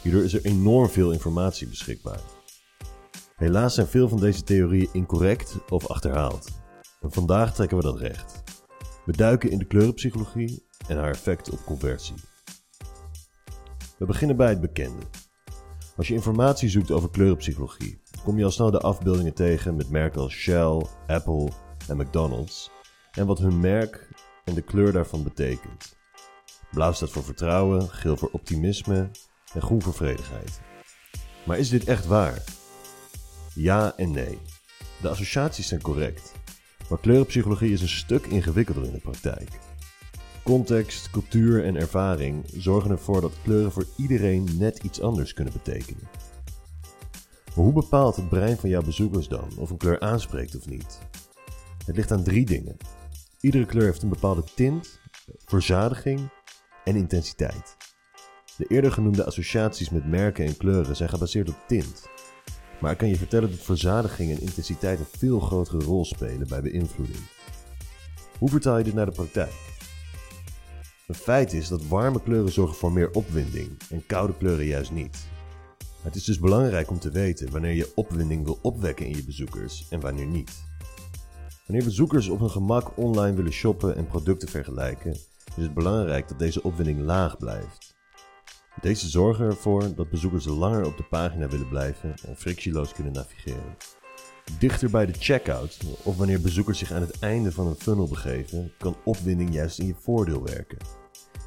[0.01, 2.19] Hierdoor is er enorm veel informatie beschikbaar.
[3.35, 6.49] Helaas zijn veel van deze theorieën incorrect of achterhaald.
[7.01, 8.43] En vandaag trekken we dat recht.
[9.05, 12.15] We duiken in de kleurenpsychologie en haar effect op conversie.
[13.97, 15.03] We beginnen bij het bekende.
[15.95, 20.21] Als je informatie zoekt over kleurenpsychologie, kom je al snel de afbeeldingen tegen met merken
[20.21, 21.49] als Shell, Apple
[21.87, 22.73] en McDonald's
[23.15, 24.07] en wat hun merk
[24.43, 25.95] en de kleur daarvan betekent.
[26.71, 29.09] Blauw staat voor vertrouwen, geel voor optimisme
[29.53, 30.59] en groen voor vredigheid.
[31.43, 32.43] Maar is dit echt waar?
[33.53, 34.39] Ja en nee.
[35.01, 36.31] De associaties zijn correct,
[36.89, 39.49] maar kleurenpsychologie is een stuk ingewikkelder in de praktijk.
[40.43, 46.09] Context, cultuur en ervaring zorgen ervoor dat kleuren voor iedereen net iets anders kunnen betekenen.
[47.45, 50.99] Maar hoe bepaalt het brein van jouw bezoekers dan of een kleur aanspreekt of niet?
[51.85, 52.77] Het ligt aan drie dingen.
[53.45, 54.99] Iedere kleur heeft een bepaalde tint,
[55.45, 56.29] verzadiging
[56.83, 57.77] en intensiteit.
[58.57, 62.09] De eerder genoemde associaties met merken en kleuren zijn gebaseerd op tint.
[62.81, 66.61] Maar ik kan je vertellen dat verzadiging en intensiteit een veel grotere rol spelen bij
[66.61, 67.19] beïnvloeding.
[68.39, 69.53] Hoe vertaal je dit naar de praktijk?
[71.07, 75.27] Een feit is dat warme kleuren zorgen voor meer opwinding en koude kleuren juist niet.
[76.01, 79.87] Het is dus belangrijk om te weten wanneer je opwinding wil opwekken in je bezoekers
[79.89, 80.73] en wanneer niet.
[81.65, 85.11] Wanneer bezoekers op hun gemak online willen shoppen en producten vergelijken,
[85.55, 87.95] is het belangrijk dat deze opwinding laag blijft.
[88.81, 93.77] Deze zorgen ervoor dat bezoekers langer op de pagina willen blijven en frictieloos kunnen navigeren.
[94.59, 98.71] Dichter bij de checkout, of wanneer bezoekers zich aan het einde van een funnel begeven,
[98.77, 100.77] kan opwinding juist in je voordeel werken.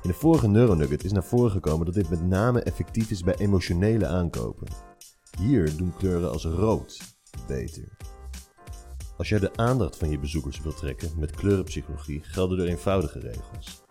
[0.03, 3.37] In de vorige Neuronugget is naar voren gekomen dat dit met name effectief is bij
[3.37, 4.69] emotionele aankopen.
[5.39, 6.99] Hier doen kleuren als rood
[7.47, 7.97] beter.
[9.19, 13.83] Als jij de aandacht van je bezoekers wilt trekken met kleurenpsychologie, gelden er eenvoudige regels.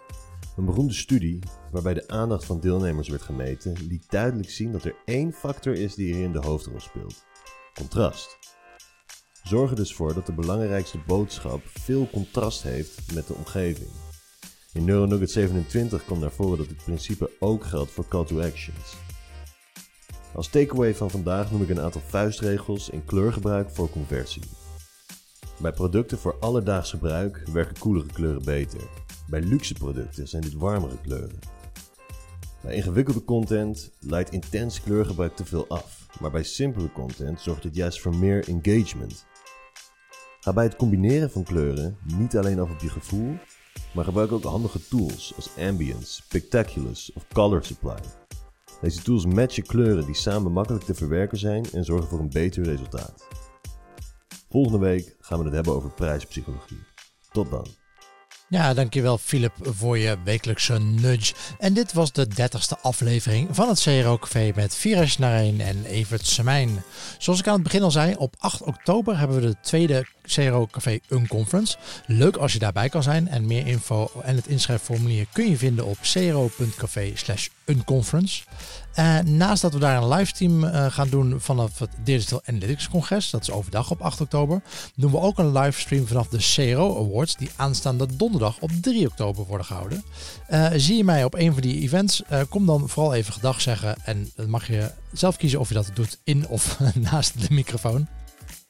[0.57, 1.39] Een beroemde studie,
[1.71, 5.95] waarbij de aandacht van deelnemers werd gemeten, liet duidelijk zien dat er één factor is
[5.95, 7.25] die hierin de hoofdrol speelt:
[7.73, 8.37] contrast.
[9.43, 13.89] Zorg er dus voor dat de belangrijkste boodschap veel contrast heeft met de omgeving.
[14.73, 18.95] In NeuroNugget 27 komt naar voren dat dit principe ook geldt voor call to actions.
[20.33, 24.43] Als takeaway van vandaag noem ik een aantal vuistregels in kleurgebruik voor conversie.
[25.57, 28.81] Bij producten voor alledaags gebruik werken koelere kleuren beter.
[29.27, 31.39] Bij luxe producten zijn dit warmere kleuren.
[32.61, 37.75] Bij ingewikkelde content leidt intens kleurgebruik te veel af, maar bij simpele content zorgt dit
[37.75, 39.25] juist voor meer engagement.
[40.39, 43.35] Ga bij het combineren van kleuren niet alleen af op je gevoel,
[43.93, 47.99] maar gebruik ook handige tools als Ambience, Pictaculus of Color Supply.
[48.81, 52.63] Deze tools matchen kleuren die samen makkelijk te verwerken zijn en zorgen voor een beter
[52.63, 53.27] resultaat.
[54.57, 56.83] Volgende week gaan we het hebben over prijspsychologie.
[57.31, 57.67] Tot dan.
[58.49, 61.33] Ja, dankjewel Philip voor je wekelijkse nudge.
[61.59, 66.25] En dit was de dertigste aflevering van het CRO Café met Viraj Nareen en Evert
[66.25, 66.83] Semijn.
[67.17, 70.67] Zoals ik aan het begin al zei, op 8 oktober hebben we de tweede CRO
[70.71, 71.77] Café Unconference.
[72.05, 75.85] Leuk als je daarbij kan zijn en meer info en het inschrijfformulier kun je vinden
[75.85, 77.13] op cro.café
[77.65, 78.43] unconference.
[78.99, 83.29] Uh, naast dat we daar een livestream uh, gaan doen vanaf het Digital Analytics Congres,
[83.29, 84.61] dat is overdag op 8 oktober,
[84.95, 89.45] doen we ook een livestream vanaf de CRO Awards, die aanstaande donderdag op 3 oktober
[89.45, 90.03] worden gehouden.
[90.49, 93.95] Uh, zie je mij op een van die events, kom dan vooral even gedag zeggen
[94.03, 96.79] en dan mag je zelf kiezen of je dat doet in of
[97.11, 98.07] naast de microfoon.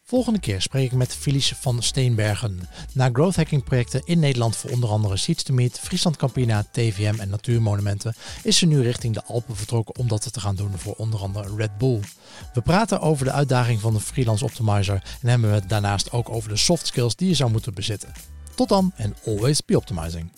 [0.09, 2.69] Volgende keer spreek ik met Felice van Steenbergen.
[2.93, 7.19] Na growth hacking projecten in Nederland voor onder andere Seeds to Meet, Friesland Campina, TVM
[7.19, 10.93] en Natuurmonumenten is ze nu richting de Alpen vertrokken om dat te gaan doen voor
[10.93, 11.99] onder andere Red Bull.
[12.53, 16.29] We praten over de uitdaging van de freelance optimizer en hebben we het daarnaast ook
[16.29, 18.11] over de soft skills die je zou moeten bezitten.
[18.55, 20.31] Tot dan en always be optimizing.